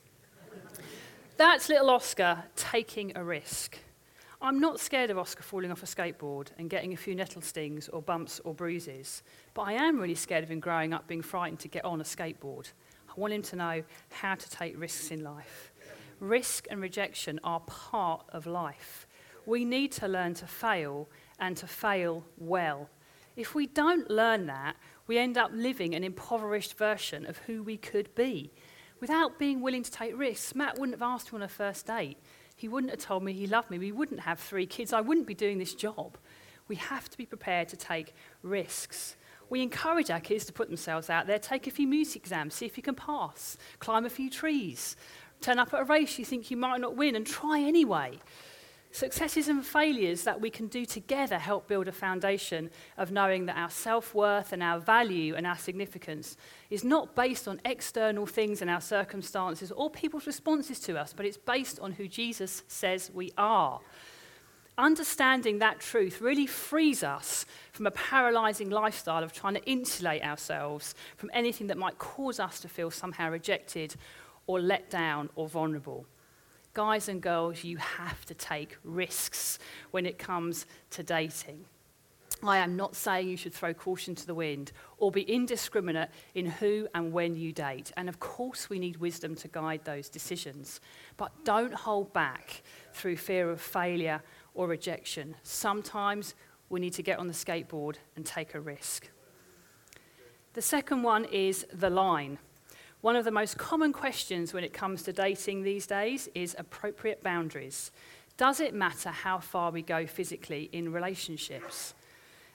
That's 1.37 1.69
little 1.69 1.91
Oscar 1.91 2.45
taking 2.55 3.17
a 3.17 3.25
risk. 3.25 3.79
I'm 4.41 4.61
not 4.61 4.79
scared 4.79 5.11
of 5.11 5.19
Oscar 5.19 5.43
falling 5.43 5.73
off 5.73 5.83
a 5.83 5.87
skateboard 5.87 6.51
and 6.57 6.71
getting 6.71 6.93
a 6.93 6.97
few 6.97 7.17
nettle 7.17 7.43
stings 7.43 7.89
or 7.89 8.01
bumps 8.01 8.41
or 8.45 8.55
bruises, 8.55 9.25
but 9.55 9.63
I 9.63 9.73
am 9.73 9.99
really 9.99 10.15
scared 10.15 10.45
of 10.45 10.53
him 10.53 10.61
growing 10.61 10.93
up 10.95 11.09
being 11.09 11.23
frightened 11.23 11.59
to 11.59 11.69
get 11.69 11.85
on 11.85 12.01
a 12.01 12.05
skateboard. 12.05 12.71
I 13.09 13.21
want 13.21 13.33
him 13.33 13.43
to 13.43 13.57
know 13.57 13.83
how 14.13 14.37
to 14.37 14.51
take 14.51 14.79
risks 14.79 15.11
in 15.11 15.25
life. 15.25 15.73
Risk 16.21 16.69
and 16.71 16.81
rejection 16.81 17.41
are 17.43 17.59
part 17.59 18.25
of 18.29 18.47
life 18.47 19.08
we 19.49 19.65
need 19.65 19.91
to 19.93 20.07
learn 20.07 20.35
to 20.35 20.47
fail 20.47 21.09
and 21.39 21.57
to 21.57 21.67
fail 21.67 22.25
well. 22.37 22.91
If 23.35 23.55
we 23.55 23.67
don't 23.67 24.11
learn 24.11 24.47
that, 24.47 24.77
we 25.07 25.17
end 25.17 25.39
up 25.39 25.51
living 25.55 25.95
an 25.95 26.05
impoverished 26.05 26.77
version 26.77 27.25
of 27.25 27.39
who 27.39 27.63
we 27.63 27.79
could 27.79 28.15
be. 28.15 28.53
Without 29.01 29.39
being 29.39 29.61
willing 29.61 29.83
to 29.83 29.91
take 29.91 30.19
risks, 30.19 30.55
Matt 30.55 30.79
wouldn't 30.79 30.99
have 30.99 31.09
asked 31.09 31.33
me 31.33 31.37
on 31.37 31.43
a 31.43 31.49
first 31.49 31.87
date. 31.87 32.19
He 32.57 32.69
wouldn't 32.69 32.91
have 32.91 33.01
told 33.01 33.23
me 33.23 33.33
he 33.33 33.47
loved 33.47 33.71
me. 33.71 33.79
We 33.79 33.93
wouldn't 33.93 34.21
have 34.21 34.39
three 34.39 34.67
kids. 34.67 34.93
I 34.93 35.01
wouldn't 35.01 35.27
be 35.27 35.35
doing 35.35 35.59
this 35.59 35.75
job. 35.75 36.19
We 36.67 36.77
have 36.77 37.09
to 37.09 37.17
be 37.17 37.25
prepared 37.25 37.69
to 37.69 37.77
take 37.77 38.15
risks. 38.43 39.17
We 39.49 39.63
encourage 39.63 40.11
our 40.11 40.21
kids 40.21 40.45
to 40.47 40.53
put 40.53 40.69
themselves 40.69 41.09
out 41.09 41.27
there, 41.27 41.39
take 41.39 41.67
a 41.67 41.71
few 41.71 41.87
music 41.87 42.23
exams, 42.23 42.55
see 42.55 42.67
if 42.67 42.77
you 42.77 42.83
can 42.83 42.97
pass, 42.97 43.57
climb 43.79 44.05
a 44.05 44.11
few 44.11 44.29
trees, 44.29 44.95
turn 45.41 45.59
up 45.59 45.73
at 45.73 45.81
a 45.81 45.85
race 45.85 46.19
you 46.19 46.27
think 46.27 46.51
you 46.51 46.59
might 46.59 46.83
not 46.83 46.97
win, 46.97 47.17
and 47.17 47.27
try 47.27 47.61
anyway. 47.61 48.19
Successes 48.99 49.47
and 49.47 49.65
failures 49.65 50.25
that 50.25 50.41
we 50.41 50.51
can 50.51 50.67
do 50.67 50.85
together 50.85 51.39
help 51.39 51.69
build 51.69 51.87
a 51.87 51.93
foundation 51.93 52.69
of 52.97 53.13
knowing 53.13 53.47
that 53.47 53.57
our 53.57 53.71
self 53.71 54.13
worth 54.13 54.53
and 54.53 54.61
our 54.61 54.81
value 54.81 55.37
and 55.37 55.47
our 55.47 55.57
significance 55.57 56.37
is 56.69 56.83
not 56.83 57.15
based 57.15 57.47
on 57.47 57.61
external 57.65 58.27
things 58.27 58.61
and 58.61 58.69
our 58.69 58.81
circumstances 58.81 59.71
or 59.71 59.89
people's 59.89 60.27
responses 60.27 60.81
to 60.81 60.99
us, 60.99 61.13
but 61.17 61.25
it's 61.25 61.37
based 61.37 61.79
on 61.79 61.93
who 61.93 62.09
Jesus 62.09 62.65
says 62.67 63.09
we 63.15 63.31
are. 63.39 63.79
Understanding 64.77 65.61
that 65.61 65.79
truth 65.79 66.21
really 66.21 66.49
frees 66.49 67.05
us 67.05 67.47
from 67.71 67.87
a 67.87 67.93
paralyzing 67.93 68.69
lifestyle 68.69 69.23
of 69.23 69.33
trying 69.33 69.55
to 69.55 69.65
insulate 69.65 70.25
ourselves 70.25 70.97
from 71.17 71.31
anything 71.33 71.69
that 71.69 71.79
might 71.79 71.99
cause 71.99 72.41
us 72.41 72.59
to 72.59 72.69
feel 72.69 72.91
somehow 72.91 73.31
rejected 73.31 73.95
or 74.49 74.59
let 74.59 74.91
down 74.91 75.31
or 75.37 75.47
vulnerable 75.47 76.05
guys 76.79 77.09
and 77.09 77.21
girls, 77.21 77.65
you 77.65 77.77
have 77.77 78.25
to 78.25 78.33
take 78.35 78.77
risks 78.85 79.59
when 79.91 80.07
it 80.07 80.17
comes 80.17 80.65
to 80.91 81.03
dating. 81.03 81.65
I 82.41 82.59
am 82.59 82.77
not 82.77 82.95
saying 82.95 83.29
you 83.29 83.37
should 83.37 83.53
throw 83.53 83.75
caution 83.75 84.15
to 84.15 84.25
the 84.25 84.33
wind 84.33 84.71
or 84.99 85.11
be 85.11 85.23
indiscriminate 85.23 86.09
in 86.37 86.47
who 86.47 86.87
and 86.95 87.13
when 87.13 87.35
you 87.35 87.51
date. 87.51 87.91
And 87.97 88.09
of 88.09 88.21
course, 88.21 88.71
we 88.71 88.79
need 88.79 88.99
wisdom 88.99 89.35
to 89.35 89.49
guide 89.49 89.81
those 89.83 90.09
decisions. 90.09 90.81
But 91.17 91.33
don't 91.45 91.75
hold 91.75 92.13
back 92.13 92.63
through 92.93 93.17
fear 93.17 93.51
of 93.51 93.61
failure 93.61 94.23
or 94.55 94.69
rejection. 94.69 95.35
Sometimes 95.43 96.37
we 96.69 96.79
need 96.79 96.93
to 96.93 97.03
get 97.03 97.19
on 97.19 97.27
the 97.27 97.35
skateboard 97.35 97.97
and 98.15 98.25
take 98.25 98.55
a 98.55 98.61
risk. 98.61 99.11
The 100.53 100.63
second 100.63 101.03
one 101.03 101.25
is 101.25 101.67
the 101.73 101.91
line. 101.91 102.39
One 103.01 103.15
of 103.15 103.25
the 103.25 103.31
most 103.31 103.59
common 103.59 103.93
questions 103.93 104.53
when 104.53 104.65
it 104.65 104.73
comes 104.73 105.03
to 105.05 105.13
dating 105.13 105.63
these 105.63 105.87
days 105.87 106.29
is 106.35 106.57
appropriate 106.59 107.23
boundaries. 107.23 107.93
Does 108.37 108.59
it 108.61 108.75
matter 108.75 109.11
how 109.11 109.39
far 109.39 109.71
we 109.71 109.83
go 109.83 110.07
physically 110.07 110.69
in 110.73 110.93
relationships? 110.93 111.95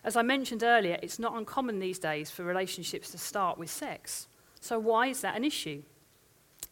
As 0.04 0.18
I 0.18 0.22
mentioned 0.22 0.64
earlier, 0.64 0.98
it's 1.02 1.20
not 1.20 1.38
uncommon 1.38 1.80
these 1.80 1.98
days 1.98 2.30
for 2.30 2.44
relationships 2.44 3.12
to 3.12 3.18
start 3.18 3.58
with 3.58 3.70
sex. 3.70 4.28
So, 4.60 4.78
why 4.80 5.08
is 5.08 5.22
that 5.22 5.38
an 5.38 5.46
issue? 5.46 5.82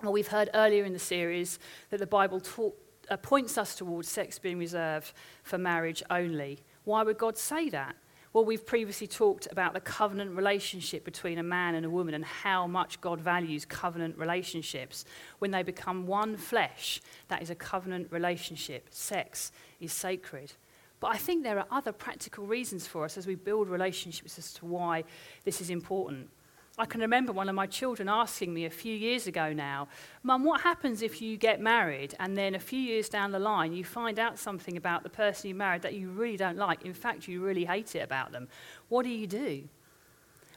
Well, 0.03 0.11
we've 0.11 0.27
heard 0.27 0.49
earlier 0.53 0.83
in 0.83 0.93
the 0.93 0.99
series 0.99 1.59
that 1.91 1.99
the 1.99 2.07
Bible 2.07 2.41
uh, 3.09 3.17
points 3.17 3.57
us 3.57 3.75
towards 3.75 4.09
sex 4.09 4.37
being 4.37 4.57
reserved 4.57 5.13
for 5.43 5.57
marriage 5.57 6.03
only. 6.09 6.59
Why 6.83 7.03
would 7.03 7.17
God 7.17 7.37
say 7.37 7.69
that? 7.69 7.95
Well, 8.33 8.45
we've 8.45 8.65
previously 8.65 9.07
talked 9.07 9.49
about 9.51 9.73
the 9.73 9.81
covenant 9.81 10.37
relationship 10.37 11.03
between 11.03 11.37
a 11.37 11.43
man 11.43 11.75
and 11.75 11.85
a 11.85 11.89
woman 11.89 12.13
and 12.13 12.23
how 12.23 12.65
much 12.65 13.01
God 13.01 13.19
values 13.19 13.65
covenant 13.65 14.17
relationships. 14.17 15.03
When 15.39 15.51
they 15.51 15.63
become 15.63 16.07
one 16.07 16.37
flesh, 16.37 17.01
that 17.27 17.41
is 17.41 17.49
a 17.49 17.55
covenant 17.55 18.07
relationship. 18.09 18.87
Sex 18.89 19.51
is 19.81 19.91
sacred. 19.91 20.53
But 21.01 21.07
I 21.07 21.17
think 21.17 21.43
there 21.43 21.59
are 21.59 21.65
other 21.71 21.91
practical 21.91 22.45
reasons 22.45 22.87
for 22.87 23.03
us 23.03 23.17
as 23.17 23.27
we 23.27 23.35
build 23.35 23.67
relationships 23.67 24.37
as 24.37 24.53
to 24.53 24.65
why 24.65 25.03
this 25.43 25.59
is 25.59 25.69
important. 25.69 26.29
I 26.77 26.85
can 26.85 27.01
remember 27.01 27.33
one 27.33 27.49
of 27.49 27.55
my 27.55 27.67
children 27.67 28.07
asking 28.07 28.53
me 28.53 28.65
a 28.65 28.69
few 28.69 28.95
years 28.95 29.27
ago 29.27 29.51
now, 29.51 29.89
Mum, 30.23 30.45
what 30.45 30.61
happens 30.61 31.01
if 31.01 31.21
you 31.21 31.35
get 31.35 31.59
married 31.59 32.15
and 32.17 32.37
then 32.37 32.55
a 32.55 32.59
few 32.59 32.79
years 32.79 33.09
down 33.09 33.31
the 33.31 33.39
line 33.39 33.73
you 33.73 33.83
find 33.83 34.17
out 34.17 34.39
something 34.39 34.77
about 34.77 35.03
the 35.03 35.09
person 35.09 35.49
you 35.49 35.55
married 35.55 35.81
that 35.81 35.95
you 35.95 36.09
really 36.09 36.37
don't 36.37 36.57
like? 36.57 36.83
In 36.83 36.93
fact, 36.93 37.27
you 37.27 37.41
really 37.41 37.65
hate 37.65 37.95
it 37.95 37.99
about 37.99 38.31
them. 38.31 38.47
What 38.87 39.03
do 39.03 39.09
you 39.09 39.27
do? 39.27 39.67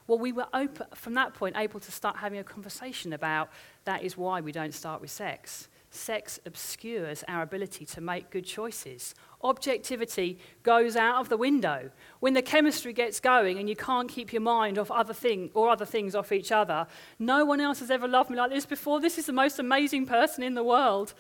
Well, 0.07 0.18
we 0.18 0.33
were 0.33 0.46
open, 0.55 0.87
from 0.94 1.14
that 1.14 1.35
point 1.35 1.57
able 1.57 1.81
to 1.81 1.90
start 1.90 2.16
having 2.16 2.38
a 2.38 2.44
conversation 2.44 3.12
about 3.12 3.50
that 3.85 4.05
is 4.05 4.16
why 4.16 4.40
we 4.40 4.53
don't 4.53 4.74
start 4.74 5.00
with 5.00 5.11
sex. 5.11 5.68
Sex 5.94 6.40
obscures 6.44 7.22
our 7.28 7.42
ability 7.42 7.87
to 7.87 8.00
make 8.00 8.30
good 8.30 8.44
choices 8.44 9.14
objectivity 9.44 10.38
goes 10.62 10.96
out 10.96 11.20
of 11.20 11.28
the 11.28 11.37
window. 11.37 11.90
When 12.18 12.33
the 12.33 12.42
chemistry 12.42 12.92
gets 12.92 13.20
going 13.20 13.59
and 13.59 13.68
you 13.68 13.76
can't 13.76 14.09
keep 14.09 14.33
your 14.33 14.42
mind 14.42 14.78
off 14.78 14.90
other 14.90 15.12
thing 15.12 15.50
or 15.54 15.68
other 15.68 15.85
things 15.85 16.14
off 16.14 16.33
each 16.33 16.50
other, 16.50 16.87
no 17.18 17.44
one 17.44 17.61
else 17.61 17.78
has 17.80 17.90
ever 17.90 18.09
loved 18.09 18.30
me 18.30 18.37
like 18.37 18.50
this 18.50 18.66
before. 18.66 19.00
This 19.00 19.18
is 19.18 19.26
the 19.26 19.33
most 19.33 19.59
amazing 19.59 20.07
person 20.07 20.42
in 20.42 20.54
the 20.54 20.64
world. 20.64 21.14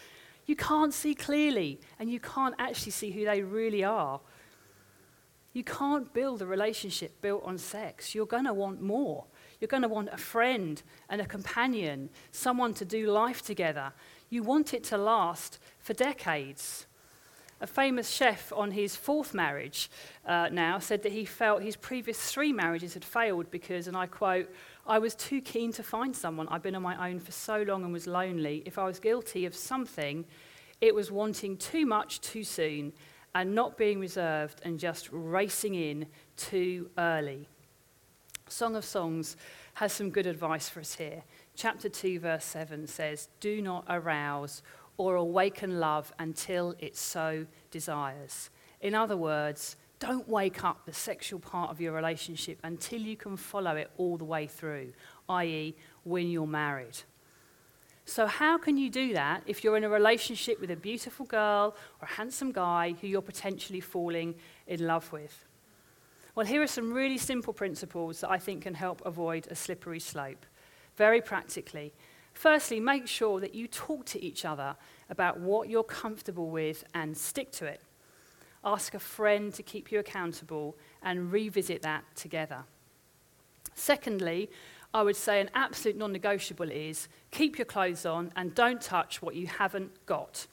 You 0.46 0.56
can't 0.56 0.92
see 0.92 1.14
clearly 1.14 1.80
and 1.98 2.10
you 2.10 2.18
can't 2.18 2.54
actually 2.58 2.92
see 2.92 3.10
who 3.10 3.26
they 3.26 3.42
really 3.42 3.84
are. 3.84 4.20
You 5.52 5.62
can't 5.62 6.12
build 6.12 6.42
a 6.42 6.46
relationship 6.46 7.20
built 7.20 7.44
on 7.44 7.58
sex. 7.58 8.14
You're 8.14 8.26
going 8.26 8.46
to 8.46 8.54
want 8.54 8.82
more. 8.82 9.24
You're 9.60 9.68
going 9.68 9.84
to 9.84 9.88
want 9.88 10.08
a 10.12 10.16
friend 10.16 10.82
and 11.08 11.20
a 11.20 11.26
companion, 11.26 12.10
someone 12.32 12.74
to 12.74 12.84
do 12.84 13.10
life 13.10 13.42
together. 13.42 13.92
You 14.30 14.42
want 14.42 14.74
it 14.74 14.84
to 14.84 14.98
last 14.98 15.58
for 15.78 15.92
decades. 15.92 16.86
A 17.60 17.66
famous 17.66 18.10
chef 18.10 18.52
on 18.54 18.72
his 18.72 18.96
fourth 18.96 19.32
marriage 19.32 19.90
uh, 20.26 20.48
now 20.50 20.78
said 20.78 21.02
that 21.04 21.12
he 21.12 21.24
felt 21.24 21.62
his 21.62 21.76
previous 21.76 22.18
three 22.30 22.52
marriages 22.52 22.94
had 22.94 23.04
failed 23.04 23.50
because, 23.50 23.86
and 23.86 23.96
I 23.96 24.06
quote, 24.06 24.50
I 24.86 24.98
was 24.98 25.14
too 25.14 25.40
keen 25.40 25.72
to 25.72 25.82
find 25.82 26.14
someone. 26.14 26.48
I'd 26.48 26.62
been 26.62 26.74
on 26.74 26.82
my 26.82 27.08
own 27.08 27.20
for 27.20 27.32
so 27.32 27.62
long 27.62 27.84
and 27.84 27.92
was 27.92 28.06
lonely. 28.06 28.62
If 28.66 28.76
I 28.76 28.84
was 28.84 28.98
guilty 28.98 29.46
of 29.46 29.54
something, 29.54 30.24
it 30.80 30.94
was 30.94 31.10
wanting 31.10 31.56
too 31.56 31.86
much 31.86 32.20
too 32.20 32.44
soon 32.44 32.92
and 33.34 33.54
not 33.54 33.78
being 33.78 33.98
reserved 33.98 34.60
and 34.64 34.78
just 34.78 35.08
racing 35.10 35.74
in 35.74 36.06
too 36.36 36.90
early. 36.98 37.48
Song 38.48 38.76
of 38.76 38.84
Songs 38.84 39.36
has 39.74 39.92
some 39.92 40.10
good 40.10 40.26
advice 40.26 40.68
for 40.68 40.80
us 40.80 40.94
here. 40.94 41.22
Chapter 41.56 41.88
2, 41.88 42.20
verse 42.20 42.44
7 42.44 42.86
says, 42.86 43.28
Do 43.40 43.62
not 43.62 43.84
arouse 43.88 44.62
or 44.96 45.14
awaken 45.14 45.80
love 45.80 46.12
until 46.18 46.74
it 46.78 46.96
so 46.96 47.46
desires. 47.70 48.50
In 48.80 48.94
other 48.94 49.16
words, 49.16 49.76
don't 49.98 50.28
wake 50.28 50.64
up 50.64 50.84
the 50.84 50.92
sexual 50.92 51.38
part 51.38 51.70
of 51.70 51.80
your 51.80 51.92
relationship 51.92 52.58
until 52.62 53.00
you 53.00 53.16
can 53.16 53.36
follow 53.36 53.76
it 53.76 53.90
all 53.96 54.18
the 54.18 54.24
way 54.24 54.46
through, 54.46 54.92
i.e., 55.28 55.74
when 56.02 56.28
you're 56.28 56.46
married. 56.46 56.98
So, 58.04 58.26
how 58.26 58.58
can 58.58 58.76
you 58.76 58.90
do 58.90 59.14
that 59.14 59.42
if 59.46 59.64
you're 59.64 59.78
in 59.78 59.84
a 59.84 59.88
relationship 59.88 60.60
with 60.60 60.70
a 60.70 60.76
beautiful 60.76 61.24
girl 61.24 61.74
or 62.00 62.08
a 62.08 62.14
handsome 62.14 62.52
guy 62.52 62.94
who 63.00 63.06
you're 63.06 63.22
potentially 63.22 63.80
falling 63.80 64.34
in 64.66 64.86
love 64.86 65.10
with? 65.10 65.46
Well, 66.34 66.44
here 66.44 66.60
are 66.60 66.66
some 66.66 66.92
really 66.92 67.16
simple 67.16 67.54
principles 67.54 68.20
that 68.20 68.30
I 68.30 68.38
think 68.38 68.64
can 68.64 68.74
help 68.74 69.00
avoid 69.06 69.46
a 69.50 69.54
slippery 69.54 70.00
slope. 70.00 70.44
Very 70.96 71.20
practically, 71.20 71.92
Firstly, 72.34 72.80
make 72.80 73.06
sure 73.06 73.40
that 73.40 73.54
you 73.54 73.68
talk 73.68 74.04
to 74.06 74.22
each 74.22 74.44
other 74.44 74.76
about 75.08 75.38
what 75.38 75.68
you're 75.70 75.84
comfortable 75.84 76.50
with 76.50 76.84
and 76.92 77.16
stick 77.16 77.52
to 77.52 77.64
it. 77.64 77.80
Ask 78.64 78.94
a 78.94 78.98
friend 78.98 79.54
to 79.54 79.62
keep 79.62 79.92
you 79.92 80.00
accountable 80.00 80.76
and 81.02 81.30
revisit 81.30 81.82
that 81.82 82.04
together. 82.16 82.64
Secondly, 83.74 84.50
I 84.92 85.02
would 85.02 85.16
say 85.16 85.40
an 85.40 85.50
absolute 85.54 85.96
non 85.96 86.12
negotiable 86.12 86.70
is 86.70 87.08
keep 87.30 87.56
your 87.56 87.66
clothes 87.66 88.04
on 88.04 88.32
and 88.36 88.54
don't 88.54 88.80
touch 88.80 89.22
what 89.22 89.34
you 89.34 89.46
haven't 89.46 90.04
got. 90.06 90.46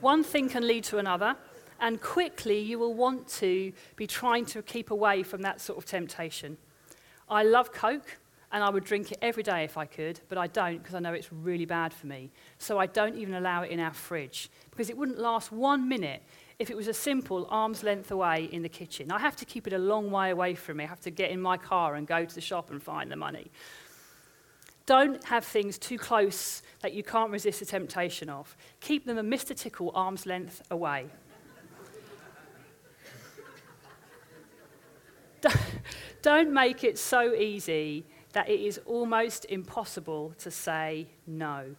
One 0.00 0.24
thing 0.24 0.48
can 0.48 0.66
lead 0.66 0.84
to 0.84 0.98
another, 0.98 1.36
and 1.80 2.00
quickly 2.00 2.58
you 2.58 2.78
will 2.78 2.94
want 2.94 3.28
to 3.28 3.72
be 3.96 4.06
trying 4.06 4.46
to 4.46 4.62
keep 4.62 4.90
away 4.90 5.22
from 5.22 5.42
that 5.42 5.60
sort 5.60 5.78
of 5.78 5.84
temptation. 5.84 6.58
I 7.28 7.44
love 7.44 7.72
Coke, 7.72 8.18
and 8.52 8.62
I 8.62 8.68
would 8.68 8.84
drink 8.84 9.10
it 9.10 9.18
every 9.22 9.42
day 9.42 9.64
if 9.64 9.78
I 9.78 9.86
could, 9.86 10.20
but 10.28 10.36
I 10.36 10.46
don't 10.46 10.78
because 10.78 10.94
I 10.94 11.00
know 11.00 11.14
it's 11.14 11.32
really 11.32 11.64
bad 11.64 11.94
for 11.94 12.06
me. 12.06 12.30
So 12.58 12.78
I 12.78 12.84
don't 12.86 13.16
even 13.16 13.34
allow 13.34 13.62
it 13.62 13.70
in 13.70 13.80
our 13.80 13.94
fridge 13.94 14.50
because 14.70 14.90
it 14.90 14.96
wouldn't 14.96 15.18
last 15.18 15.50
one 15.50 15.88
minute 15.88 16.22
if 16.58 16.70
it 16.70 16.76
was 16.76 16.86
a 16.86 16.94
simple 16.94 17.46
arm's 17.50 17.82
length 17.82 18.10
away 18.10 18.50
in 18.52 18.62
the 18.62 18.68
kitchen. 18.68 19.10
I 19.10 19.18
have 19.18 19.36
to 19.36 19.46
keep 19.46 19.66
it 19.66 19.72
a 19.72 19.78
long 19.78 20.10
way 20.10 20.30
away 20.30 20.54
from 20.54 20.76
me. 20.76 20.84
I 20.84 20.88
have 20.88 21.00
to 21.00 21.10
get 21.10 21.30
in 21.30 21.40
my 21.40 21.56
car 21.56 21.94
and 21.94 22.06
go 22.06 22.26
to 22.26 22.34
the 22.34 22.42
shop 22.42 22.70
and 22.70 22.82
find 22.82 23.10
the 23.10 23.16
money. 23.16 23.50
Don't 24.84 25.24
have 25.24 25.44
things 25.44 25.78
too 25.78 25.96
close 25.96 26.60
that 26.80 26.92
you 26.92 27.02
can't 27.02 27.30
resist 27.30 27.60
the 27.60 27.66
temptation 27.66 28.28
of. 28.28 28.54
Keep 28.80 29.06
them 29.06 29.16
a 29.16 29.22
Mr. 29.22 29.56
Tickle 29.56 29.92
arm's 29.94 30.26
length 30.26 30.60
away. 30.70 31.06
Don't 36.22 36.52
make 36.52 36.84
it 36.84 36.98
so 36.98 37.32
easy 37.32 38.04
that 38.32 38.48
it 38.48 38.60
is 38.60 38.80
almost 38.86 39.44
impossible 39.46 40.34
to 40.38 40.50
say 40.50 41.06
no. 41.26 41.76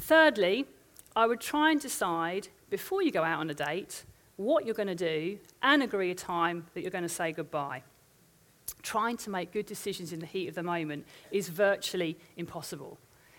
Thirdly, 0.00 0.66
I 1.14 1.26
would 1.26 1.40
try 1.40 1.70
and 1.70 1.80
decide 1.80 2.48
before 2.68 3.02
you 3.02 3.10
go 3.10 3.22
out 3.22 3.40
on 3.40 3.48
a 3.48 3.54
date 3.54 4.04
what 4.36 4.66
you're 4.66 4.74
going 4.74 4.88
to 4.88 4.94
do 4.94 5.38
and 5.62 5.82
agree 5.82 6.10
a 6.10 6.14
time 6.14 6.66
that 6.74 6.82
you're 6.82 6.90
going 6.90 7.02
to 7.02 7.08
say 7.08 7.32
goodbye. 7.32 7.82
Trying 8.82 9.16
to 9.18 9.30
make 9.30 9.52
good 9.52 9.66
decisions 9.66 10.12
in 10.12 10.20
the 10.20 10.26
heat 10.26 10.48
of 10.48 10.54
the 10.54 10.62
moment 10.62 11.06
is 11.30 11.48
virtually 11.48 12.18
impossible. 12.36 12.98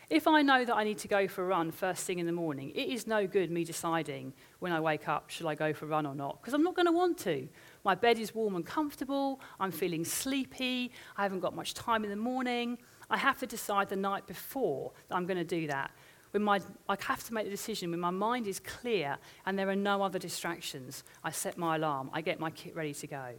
If 0.09 0.25
I 0.25 0.41
know 0.41 0.63
that 0.63 0.75
I 0.75 0.85
need 0.85 0.97
to 0.99 1.07
go 1.07 1.27
for 1.27 1.43
a 1.43 1.47
run 1.47 1.71
first 1.71 2.05
thing 2.05 2.19
in 2.19 2.25
the 2.25 2.31
morning, 2.31 2.71
it 2.73 2.87
is 2.87 3.07
no 3.07 3.27
good 3.27 3.51
me 3.51 3.65
deciding 3.65 4.33
when 4.59 4.71
I 4.71 4.79
wake 4.79 5.07
up, 5.09 5.29
should 5.29 5.45
I 5.45 5.53
go 5.53 5.73
for 5.73 5.85
a 5.85 5.89
run 5.89 6.05
or 6.05 6.15
not? 6.15 6.41
Because 6.41 6.53
I'm 6.53 6.63
not 6.63 6.75
going 6.75 6.85
to 6.85 6.93
want 6.93 7.17
to. 7.19 7.47
My 7.87 7.95
bed 7.95 8.19
is 8.19 8.35
warm 8.35 8.57
and 8.57 8.65
comfortable. 8.65 9.39
I'm 9.61 9.71
feeling 9.71 10.03
sleepy. 10.03 10.91
I 11.15 11.23
haven't 11.23 11.39
got 11.39 11.55
much 11.55 11.73
time 11.73 12.03
in 12.03 12.09
the 12.09 12.17
morning. 12.17 12.77
I 13.09 13.15
have 13.15 13.39
to 13.39 13.47
decide 13.47 13.87
the 13.87 13.95
night 13.95 14.27
before 14.27 14.91
that 15.07 15.15
I'm 15.15 15.25
going 15.25 15.37
to 15.37 15.45
do 15.45 15.67
that. 15.67 15.91
When 16.31 16.43
my, 16.43 16.59
I 16.89 16.97
have 16.99 17.23
to 17.27 17.33
make 17.33 17.45
the 17.45 17.49
decision 17.49 17.91
when 17.91 18.01
my 18.01 18.09
mind 18.09 18.45
is 18.45 18.59
clear 18.59 19.17
and 19.45 19.57
there 19.57 19.69
are 19.69 19.75
no 19.75 20.03
other 20.03 20.19
distractions. 20.19 21.05
I 21.23 21.31
set 21.31 21.57
my 21.57 21.77
alarm. 21.77 22.09
I 22.11 22.19
get 22.19 22.41
my 22.41 22.49
kit 22.49 22.75
ready 22.75 22.93
to 22.93 23.07
go. 23.07 23.29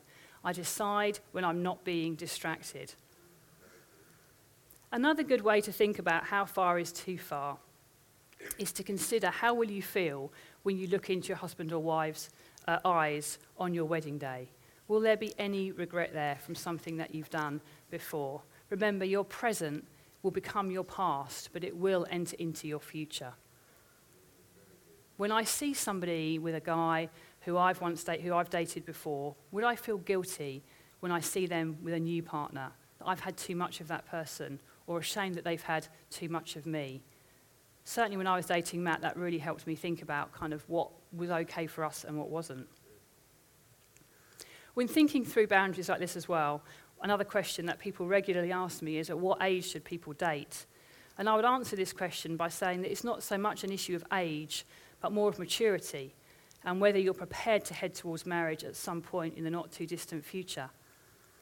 I 0.43 0.55
decide 0.55 1.19
when 1.33 1.45
I'm 1.45 1.63
not 1.63 1.85
being 1.85 2.15
distracted. 2.15 2.95
Another 4.91 5.25
good 5.25 5.43
way 5.43 5.61
to 5.61 5.71
think 5.71 5.99
about 5.99 6.25
how 6.25 6.47
far 6.47 6.79
is 6.79 6.91
too 6.91 7.19
far 7.19 7.59
is 8.59 8.73
to 8.73 8.83
consider 8.83 9.29
how 9.29 9.53
will 9.53 9.71
you 9.71 9.83
feel 9.83 10.33
when 10.63 10.79
you 10.79 10.87
look 10.87 11.11
into 11.11 11.29
your 11.29 11.37
husband 11.37 11.71
or 11.71 11.81
wife's 11.81 12.31
uh, 12.69 12.79
eyes 12.85 13.39
on 13.57 13.75
your 13.75 13.87
wedding 13.87 14.19
day. 14.19 14.51
Will 14.87 15.01
there 15.01 15.17
be 15.17 15.35
any 15.39 15.73
regret 15.73 16.13
there 16.13 16.37
from 16.37 16.55
something 16.55 16.99
that 16.99 17.15
you've 17.15 17.31
done 17.31 17.61
before? 17.91 18.43
Remember, 18.71 19.05
your 19.05 19.25
present 19.25 19.87
will 20.23 20.31
become 20.31 20.71
your 20.71 20.85
past, 20.85 21.51
but 21.53 21.65
it 21.65 21.77
will 21.77 22.07
enter 22.11 22.37
into 22.39 22.69
your 22.69 22.81
future. 22.81 23.33
When 25.17 25.33
I 25.33 25.43
see 25.45 25.75
somebody 25.75 26.39
with 26.39 26.55
a 26.55 26.61
guy 26.61 27.09
who 27.41 27.57
I've 27.57 27.81
once 27.81 28.05
dated, 28.05 28.25
who 28.25 28.35
I've 28.35 28.51
dated 28.51 28.85
before, 28.85 29.35
would 29.51 29.65
I 29.65 29.75
feel 29.75 29.99
guilty 29.99 30.63
when 31.01 31.11
I 31.11 31.21
see 31.21 31.47
them 31.47 31.79
with 31.83 31.95
a 31.95 32.01
new 32.01 32.23
partner? 32.23 32.71
That 32.99 33.09
I've 33.09 33.21
had 33.21 33.37
too 33.37 33.57
much 33.57 33.81
of 33.81 33.89
that 33.89 34.07
person 34.07 34.61
or 34.87 34.99
ashamed 34.99 35.35
that 35.37 35.45
they've 35.45 35.63
had 35.63 35.89
too 36.11 36.29
much 36.29 36.57
of 36.57 36.67
me. 36.67 37.03
Certainly, 37.89 38.19
when 38.19 38.27
I 38.27 38.37
was 38.37 38.45
dating 38.45 38.85
Matt, 38.85 39.01
that 39.01 39.17
really 39.17 39.39
helped 39.39 39.67
me 39.67 39.75
think 39.75 40.03
about 40.03 40.31
kind 40.35 40.53
of 40.53 40.63
what 40.69 40.91
was 41.11 41.31
okay 41.31 41.67
for 41.67 41.85
us 41.85 42.05
and 42.05 42.19
what 42.19 42.29
wasn't. 42.29 42.69
When 44.75 44.87
thinking 44.87 45.25
through 45.25 45.47
boundaries 45.47 45.89
like 45.89 45.99
this 45.99 46.15
as 46.15 46.29
well, 46.29 46.61
another 47.01 47.25
question 47.25 47.65
that 47.65 47.79
people 47.79 48.07
regularly 48.07 48.53
ask 48.53 48.83
me 48.83 48.99
is 48.99 49.09
at 49.09 49.19
what 49.19 49.43
age 49.43 49.71
should 49.71 49.85
people 49.85 50.13
date? 50.13 50.67
And 51.17 51.31
I 51.31 51.35
would 51.35 51.47
answer 51.47 51.77
this 51.77 51.95
question 51.95 52.37
by 52.37 52.51
saying 52.51 52.83
that 52.83 52.91
it's 52.91 53.05
not 53.05 53.23
so 53.23 53.39
much 53.39 53.65
an 53.65 53.73
issue 53.73 53.97
of 53.97 54.05
age, 54.13 54.67
but 55.01 55.11
more 55.11 55.31
of 55.31 55.39
maturity. 55.39 56.15
and 56.65 56.83
whether 56.83 56.99
you're 56.99 57.15
prepared 57.15 57.65
to 57.65 57.73
head 57.73 57.95
towards 57.95 58.27
marriage 58.27 58.65
at 58.65 58.77
some 58.77 59.01
point 59.01 59.39
in 59.39 59.45
the 59.45 59.51
not 59.51 59.73
too 59.73 59.87
distant 59.87 60.23
future. 60.23 60.69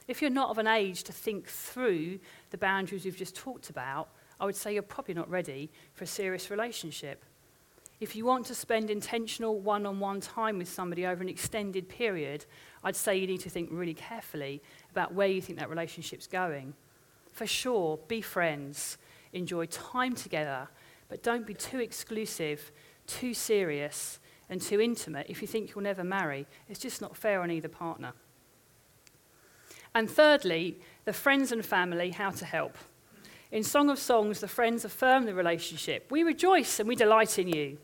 If 0.07 0.23
you're 0.23 0.31
not 0.31 0.51
of 0.51 0.59
an 0.59 0.69
age 0.69 1.03
to 1.05 1.13
think 1.13 1.49
through 1.49 2.21
the 2.51 2.59
boundaries 2.59 3.05
we've 3.05 3.17
just 3.17 3.35
talked 3.35 3.69
about, 3.71 4.11
I 4.40 4.44
would 4.44 4.57
say 4.57 4.75
you're 4.75 4.83
probably 4.83 5.14
not 5.14 5.31
ready 5.31 5.70
for 5.94 6.05
a 6.05 6.07
serious 6.07 6.51
relationship. 6.51 7.25
If 7.99 8.14
you 8.14 8.27
want 8.27 8.44
to 8.46 8.55
spend 8.55 8.90
intentional 8.90 9.59
one 9.59 9.87
on 9.87 10.01
one 10.01 10.20
time 10.20 10.59
with 10.59 10.68
somebody 10.68 11.07
over 11.07 11.22
an 11.22 11.31
extended 11.31 11.88
period, 11.88 12.44
I'd 12.85 12.96
say 12.96 13.16
you 13.16 13.27
need 13.27 13.40
to 13.40 13.51
think 13.51 13.70
really 13.72 13.94
carefully 13.94 14.62
about 14.90 15.14
where 15.14 15.29
you 15.29 15.40
think 15.40 15.59
that 15.59 15.70
relationship's 15.70 16.27
going. 16.27 16.75
For 17.33 17.46
sure, 17.46 17.99
be 18.09 18.20
friends, 18.20 18.99
enjoy 19.33 19.66
time 19.66 20.14
together, 20.14 20.68
but 21.09 21.22
don't 21.22 21.46
be 21.46 21.55
too 21.55 21.79
exclusive, 21.79 22.70
too 23.07 23.33
serious, 23.33 24.20
and 24.49 24.61
too 24.61 24.81
intimate 24.81 25.27
if 25.29 25.42
you 25.42 25.49
think 25.49 25.70
you'll 25.70 25.83
never 25.83 26.05
marry. 26.05 26.46
It's 26.68 26.79
just 26.79 27.01
not 27.01 27.16
fair 27.16 27.40
on 27.40 27.51
either 27.51 27.68
partner. 27.68 28.12
And 29.94 30.11
thirdly, 30.11 30.79
the 31.05 31.12
friends 31.12 31.53
and 31.53 31.64
family, 31.64 32.11
how 32.11 32.31
to 32.31 32.44
help. 32.44 32.77
In 33.53 33.63
Song 33.63 33.91
of 33.91 33.99
Songs, 33.99 34.41
the 34.41 34.49
friends 34.49 34.85
affirm 34.85 35.25
the 35.25 35.35
relationship. 35.35 36.11
We 36.11 36.25
rejoice 36.25 36.81
and 36.81 36.89
we 36.89 36.97
delight 36.97 37.39
in 37.39 37.49
you. 37.49 37.79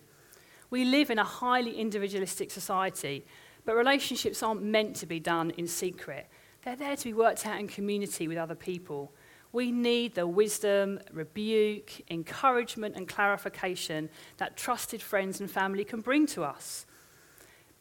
We 0.70 0.84
live 0.84 1.10
in 1.10 1.18
a 1.18 1.24
highly 1.24 1.78
individualistic 1.78 2.50
society, 2.50 3.24
but 3.64 3.76
relationships 3.76 4.42
aren't 4.42 4.62
meant 4.62 4.96
to 4.96 5.06
be 5.06 5.20
done 5.20 5.50
in 5.50 5.68
secret. 5.68 6.26
They're 6.64 6.76
there 6.76 6.96
to 6.96 7.04
be 7.04 7.12
worked 7.12 7.46
out 7.46 7.60
in 7.60 7.68
community 7.68 8.26
with 8.26 8.38
other 8.38 8.54
people. 8.54 9.12
We 9.52 9.70
need 9.70 10.14
the 10.14 10.26
wisdom, 10.26 10.98
rebuke, 11.12 11.92
encouragement, 12.10 12.96
and 12.96 13.06
clarification 13.06 14.08
that 14.38 14.56
trusted 14.56 15.02
friends 15.02 15.40
and 15.40 15.50
family 15.50 15.84
can 15.84 16.00
bring 16.00 16.26
to 16.28 16.42
us. 16.42 16.86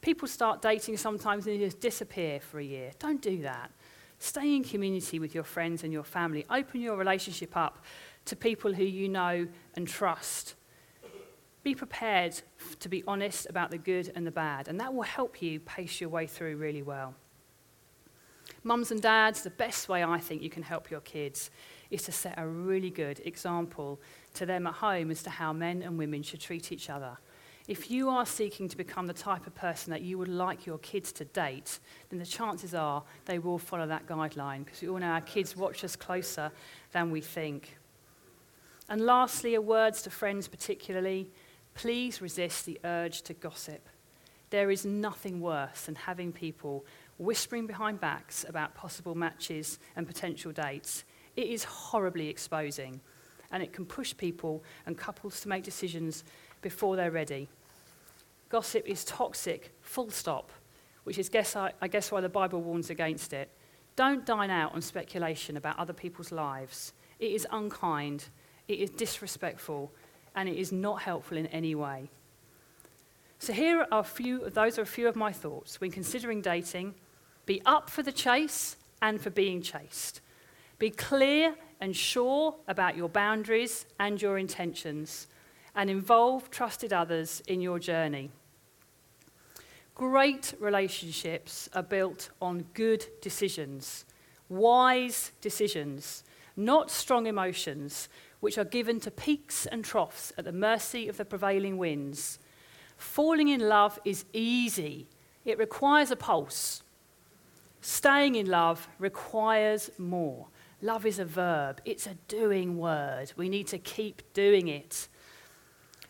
People 0.01 0.27
start 0.27 0.61
dating 0.61 0.97
sometimes 0.97 1.47
and 1.47 1.55
they 1.55 1.65
just 1.65 1.79
disappear 1.79 2.39
for 2.39 2.59
a 2.59 2.63
year. 2.63 2.91
Don't 2.99 3.21
do 3.21 3.41
that. 3.43 3.71
Stay 4.21 4.55
in 4.55 4.63
community 4.63 5.17
with 5.17 5.33
your 5.33 5.43
friends 5.43 5.83
and 5.83 5.91
your 5.91 6.03
family. 6.03 6.45
Open 6.51 6.79
your 6.79 6.95
relationship 6.95 7.57
up 7.57 7.83
to 8.25 8.35
people 8.35 8.71
who 8.71 8.83
you 8.83 9.09
know 9.09 9.47
and 9.75 9.87
trust. 9.87 10.53
Be 11.63 11.73
prepared 11.73 12.39
to 12.81 12.87
be 12.87 13.03
honest 13.07 13.47
about 13.49 13.71
the 13.71 13.79
good 13.79 14.11
and 14.13 14.25
the 14.27 14.31
bad, 14.31 14.67
and 14.67 14.79
that 14.79 14.93
will 14.93 15.01
help 15.01 15.41
you 15.41 15.59
pace 15.59 15.99
your 15.99 16.11
way 16.11 16.27
through 16.27 16.57
really 16.57 16.83
well. 16.83 17.15
Mums 18.63 18.91
and 18.91 19.01
dads, 19.01 19.41
the 19.41 19.49
best 19.49 19.89
way 19.89 20.03
I 20.03 20.19
think 20.19 20.43
you 20.43 20.51
can 20.51 20.61
help 20.61 20.91
your 20.91 21.01
kids 21.01 21.49
is 21.89 22.03
to 22.03 22.11
set 22.11 22.35
a 22.37 22.47
really 22.47 22.91
good 22.91 23.21
example 23.25 23.99
to 24.35 24.45
them 24.45 24.67
at 24.67 24.73
home 24.75 25.09
as 25.09 25.23
to 25.23 25.31
how 25.31 25.51
men 25.51 25.81
and 25.81 25.97
women 25.97 26.21
should 26.21 26.41
treat 26.41 26.71
each 26.71 26.91
other. 26.91 27.17
If 27.67 27.91
you 27.91 28.09
are 28.09 28.25
seeking 28.25 28.67
to 28.69 28.77
become 28.77 29.07
the 29.07 29.13
type 29.13 29.47
of 29.47 29.55
person 29.55 29.91
that 29.91 30.01
you 30.01 30.17
would 30.17 30.27
like 30.27 30.65
your 30.65 30.79
kids 30.79 31.11
to 31.13 31.25
date, 31.25 31.79
then 32.09 32.19
the 32.19 32.25
chances 32.25 32.73
are 32.73 33.03
they 33.25 33.39
will 33.39 33.59
follow 33.59 33.87
that 33.87 34.07
guideline 34.07 34.65
because 34.65 34.81
we 34.81 34.89
all 34.89 34.97
know 34.97 35.07
our 35.07 35.21
kids 35.21 35.55
watch 35.55 35.83
us 35.83 35.95
closer 35.95 36.51
than 36.91 37.11
we 37.11 37.21
think. 37.21 37.77
And 38.89 39.01
lastly, 39.01 39.55
a 39.55 39.61
words 39.61 40.01
to 40.01 40.09
friends 40.09 40.47
particularly 40.47 41.29
Please 41.73 42.21
resist 42.21 42.65
the 42.65 42.79
urge 42.83 43.21
to 43.23 43.33
gossip. 43.33 43.87
There 44.49 44.71
is 44.71 44.85
nothing 44.85 45.39
worse 45.39 45.85
than 45.85 45.95
having 45.95 46.31
people 46.33 46.85
whispering 47.17 47.67
behind 47.67 48.01
backs 48.01 48.45
about 48.47 48.75
possible 48.75 49.15
matches 49.15 49.79
and 49.95 50.05
potential 50.05 50.51
dates. 50.51 51.05
It 51.35 51.47
is 51.47 51.63
horribly 51.63 52.27
exposing, 52.27 52.99
and 53.51 53.63
it 53.63 53.71
can 53.71 53.85
push 53.85 54.15
people 54.15 54.63
and 54.85 54.97
couples 54.97 55.39
to 55.41 55.49
make 55.49 55.63
decisions 55.63 56.23
before 56.61 56.95
they're 56.95 57.11
ready. 57.11 57.49
Gossip 58.49 58.87
is 58.87 59.03
toxic, 59.03 59.73
full 59.81 60.09
stop, 60.09 60.51
which 61.03 61.17
is, 61.17 61.29
guess, 61.29 61.55
I, 61.55 61.73
I 61.81 61.87
guess, 61.87 62.11
why 62.11 62.21
the 62.21 62.29
Bible 62.29 62.61
warns 62.61 62.89
against 62.89 63.33
it. 63.33 63.49
Don't 63.95 64.25
dine 64.25 64.49
out 64.49 64.73
on 64.73 64.81
speculation 64.81 65.57
about 65.57 65.77
other 65.79 65.93
people's 65.93 66.31
lives. 66.31 66.93
It 67.19 67.31
is 67.31 67.47
unkind, 67.51 68.25
it 68.67 68.79
is 68.79 68.89
disrespectful, 68.89 69.91
and 70.35 70.47
it 70.47 70.57
is 70.57 70.71
not 70.71 71.01
helpful 71.01 71.37
in 71.37 71.47
any 71.47 71.75
way. 71.75 72.09
So 73.39 73.53
here 73.53 73.87
are 73.91 73.99
a 74.01 74.03
few, 74.03 74.49
those 74.49 74.77
are 74.77 74.83
a 74.83 74.85
few 74.85 75.07
of 75.07 75.15
my 75.15 75.31
thoughts 75.31 75.81
when 75.81 75.91
considering 75.91 76.41
dating. 76.41 76.93
Be 77.45 77.61
up 77.65 77.89
for 77.89 78.03
the 78.03 78.11
chase 78.11 78.75
and 79.01 79.19
for 79.19 79.29
being 79.29 79.61
chased. 79.61 80.21
Be 80.77 80.89
clear 80.89 81.55
and 81.79 81.95
sure 81.95 82.55
about 82.67 82.95
your 82.95 83.09
boundaries 83.09 83.87
and 83.99 84.21
your 84.21 84.37
intentions, 84.37 85.27
and 85.75 85.89
involve 85.89 86.49
trusted 86.49 86.91
others 86.93 87.41
in 87.47 87.61
your 87.61 87.79
journey. 87.79 88.29
Great 89.95 90.53
relationships 90.59 91.69
are 91.73 91.83
built 91.83 92.29
on 92.41 92.65
good 92.73 93.05
decisions, 93.21 94.05
wise 94.49 95.31
decisions, 95.41 96.23
not 96.55 96.89
strong 96.89 97.27
emotions, 97.27 98.09
which 98.39 98.57
are 98.57 98.65
given 98.65 98.99
to 98.99 99.11
peaks 99.11 99.65
and 99.65 99.85
troughs 99.85 100.33
at 100.37 100.45
the 100.45 100.51
mercy 100.51 101.07
of 101.07 101.17
the 101.17 101.25
prevailing 101.25 101.77
winds. 101.77 102.39
Falling 102.97 103.47
in 103.49 103.61
love 103.61 103.99
is 104.03 104.25
easy, 104.33 105.07
it 105.45 105.57
requires 105.57 106.11
a 106.11 106.15
pulse. 106.15 106.83
Staying 107.81 108.35
in 108.35 108.47
love 108.47 108.87
requires 108.99 109.89
more. 109.97 110.47
Love 110.81 111.05
is 111.05 111.19
a 111.19 111.25
verb, 111.25 111.81
it's 111.85 112.07
a 112.07 112.15
doing 112.27 112.77
word. 112.77 113.31
We 113.35 113.49
need 113.49 113.67
to 113.67 113.77
keep 113.77 114.33
doing 114.33 114.67
it. 114.67 115.07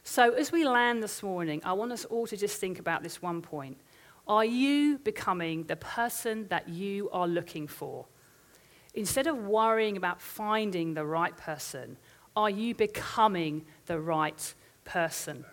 So, 0.03 0.31
as 0.31 0.51
we 0.51 0.65
land 0.65 1.03
this 1.03 1.21
morning, 1.21 1.61
I 1.63 1.73
want 1.73 1.91
us 1.91 2.05
all 2.05 2.25
to 2.27 2.35
just 2.35 2.59
think 2.59 2.79
about 2.79 3.03
this 3.03 3.21
one 3.21 3.41
point. 3.41 3.77
Are 4.27 4.43
you 4.43 4.97
becoming 4.97 5.65
the 5.65 5.75
person 5.75 6.47
that 6.49 6.67
you 6.67 7.09
are 7.11 7.27
looking 7.27 7.67
for? 7.67 8.07
Instead 8.95 9.27
of 9.27 9.37
worrying 9.37 9.97
about 9.97 10.19
finding 10.19 10.95
the 10.95 11.05
right 11.05 11.37
person, 11.37 11.97
are 12.35 12.49
you 12.49 12.73
becoming 12.73 13.63
the 13.85 13.99
right 13.99 14.53
person? 14.85 15.45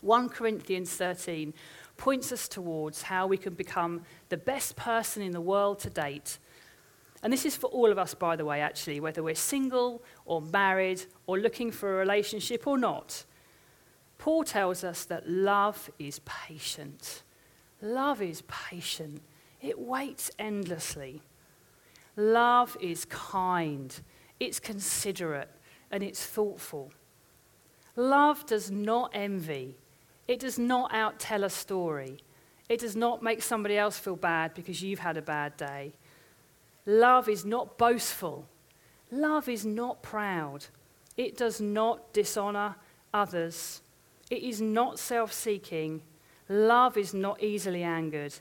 1 0.00 0.28
Corinthians 0.30 0.90
13 0.90 1.54
points 1.96 2.32
us 2.32 2.48
towards 2.48 3.02
how 3.02 3.26
we 3.26 3.36
can 3.36 3.54
become 3.54 4.02
the 4.30 4.36
best 4.36 4.74
person 4.74 5.22
in 5.22 5.30
the 5.30 5.40
world 5.40 5.78
to 5.78 5.90
date. 5.90 6.38
And 7.22 7.32
this 7.32 7.46
is 7.46 7.56
for 7.56 7.68
all 7.68 7.90
of 7.90 7.98
us, 7.98 8.14
by 8.14 8.34
the 8.34 8.44
way, 8.44 8.60
actually, 8.60 8.98
whether 8.98 9.22
we're 9.22 9.36
single 9.36 10.02
or 10.26 10.42
married 10.42 11.04
or 11.26 11.38
looking 11.38 11.70
for 11.70 11.94
a 11.94 11.98
relationship 11.98 12.66
or 12.66 12.76
not. 12.76 13.24
Paul 14.18 14.44
tells 14.44 14.84
us 14.84 15.04
that 15.06 15.28
love 15.28 15.90
is 15.98 16.20
patient. 16.20 17.22
Love 17.84 18.22
is 18.22 18.42
patient, 18.42 19.20
it 19.60 19.78
waits 19.78 20.30
endlessly. 20.38 21.20
Love 22.16 22.76
is 22.80 23.04
kind, 23.04 24.00
it's 24.40 24.58
considerate, 24.58 25.50
and 25.90 26.02
it's 26.02 26.24
thoughtful. 26.24 26.92
Love 27.96 28.46
does 28.46 28.70
not 28.70 29.10
envy, 29.12 29.76
it 30.26 30.40
does 30.40 30.58
not 30.58 30.90
outtell 30.92 31.44
a 31.44 31.50
story, 31.50 32.18
it 32.68 32.80
does 32.80 32.96
not 32.96 33.22
make 33.22 33.42
somebody 33.42 33.76
else 33.76 33.98
feel 33.98 34.16
bad 34.16 34.54
because 34.54 34.82
you've 34.82 35.00
had 35.00 35.18
a 35.18 35.22
bad 35.22 35.54
day. 35.58 35.92
Love 36.86 37.28
is 37.28 37.44
not 37.44 37.76
boastful, 37.76 38.46
love 39.10 39.46
is 39.46 39.66
not 39.66 40.02
proud, 40.02 40.64
it 41.18 41.36
does 41.36 41.60
not 41.60 42.14
dishonor 42.14 42.76
others, 43.12 43.82
it 44.34 44.42
is 44.42 44.60
not 44.60 44.98
self 44.98 45.32
seeking. 45.32 46.02
Love 46.48 46.96
is 46.98 47.14
not 47.14 47.42
easily 47.42 47.82
angered. 47.82 48.34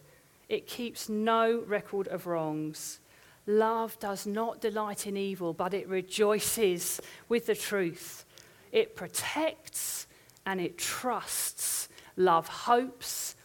It 0.49 0.67
keeps 0.67 1.07
no 1.07 1.63
record 1.65 2.07
of 2.09 2.27
wrongs. 2.27 2.99
Love 3.45 3.97
does 3.99 4.25
not 4.25 4.61
delight 4.61 5.07
in 5.07 5.15
evil, 5.15 5.53
but 5.53 5.73
it 5.73 5.87
rejoices 5.87 6.99
with 7.29 7.45
the 7.45 7.55
truth. 7.55 8.25
It 8.71 8.95
protects 8.95 10.07
and 10.45 10.59
it 10.59 10.77
trusts. 10.77 11.89
Love 12.17 12.47
hopes 12.47 13.35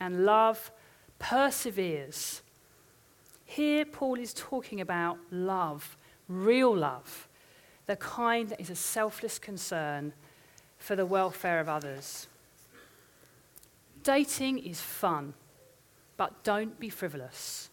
and 0.00 0.24
love 0.24 0.70
perseveres. 1.18 2.42
Here, 3.44 3.84
Paul 3.84 4.18
is 4.18 4.34
talking 4.34 4.80
about 4.80 5.18
love, 5.30 5.96
real 6.28 6.76
love, 6.76 7.28
the 7.86 7.96
kind 7.96 8.48
that 8.48 8.60
is 8.60 8.70
a 8.70 8.74
selfless 8.74 9.38
concern 9.38 10.12
for 10.86 10.94
the 10.94 11.04
welfare 11.04 11.58
of 11.58 11.68
others. 11.68 12.28
Dating 14.04 14.60
is 14.60 14.80
fun, 14.80 15.34
but 16.16 16.44
don't 16.44 16.78
be 16.78 16.88
frivolous. 16.88 17.70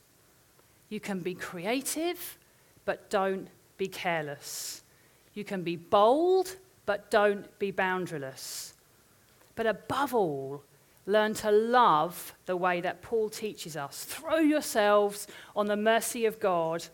You 0.90 1.00
can 1.00 1.20
be 1.20 1.36
creative, 1.36 2.40
but 2.86 3.12
don't 3.12 3.50
be 3.78 3.88
careless. 3.88 4.82
You 5.36 5.44
can 5.44 5.62
be 5.62 5.76
bold, 5.76 6.56
but 6.88 7.12
don't 7.12 7.60
be 7.60 7.72
boundaryless. 7.72 8.74
But 9.56 9.68
above 9.68 10.16
all, 10.16 10.64
learn 11.06 11.36
to 11.36 11.52
love 11.52 12.34
the 12.48 12.58
way 12.58 12.82
that 12.82 13.04
Paul 13.04 13.30
teaches 13.30 13.78
us. 13.78 14.06
Throw 14.06 14.40
yourselves 14.40 15.28
on 15.56 15.68
the 15.68 15.78
mercy 15.78 16.26
of 16.26 16.40
God, 16.40 16.88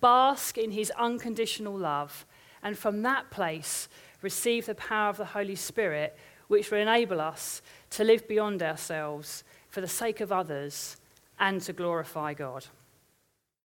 bask 0.00 0.56
in 0.56 0.70
his 0.70 0.90
unconditional 0.92 1.76
love, 1.76 2.24
and 2.62 2.78
from 2.78 3.02
that 3.02 3.30
place, 3.30 3.90
receive 4.26 4.66
the 4.66 4.74
power 4.74 5.08
of 5.08 5.18
the 5.18 5.24
Holy 5.24 5.54
Spirit, 5.54 6.18
which 6.48 6.72
will 6.72 6.80
enable 6.80 7.20
us 7.20 7.62
to 7.90 8.02
live 8.02 8.26
beyond 8.26 8.60
ourselves 8.60 9.44
for 9.68 9.80
the 9.80 9.86
sake 9.86 10.20
of 10.20 10.32
others 10.32 10.96
and 11.38 11.60
to 11.60 11.72
glorify 11.72 12.34
God. 12.34 12.66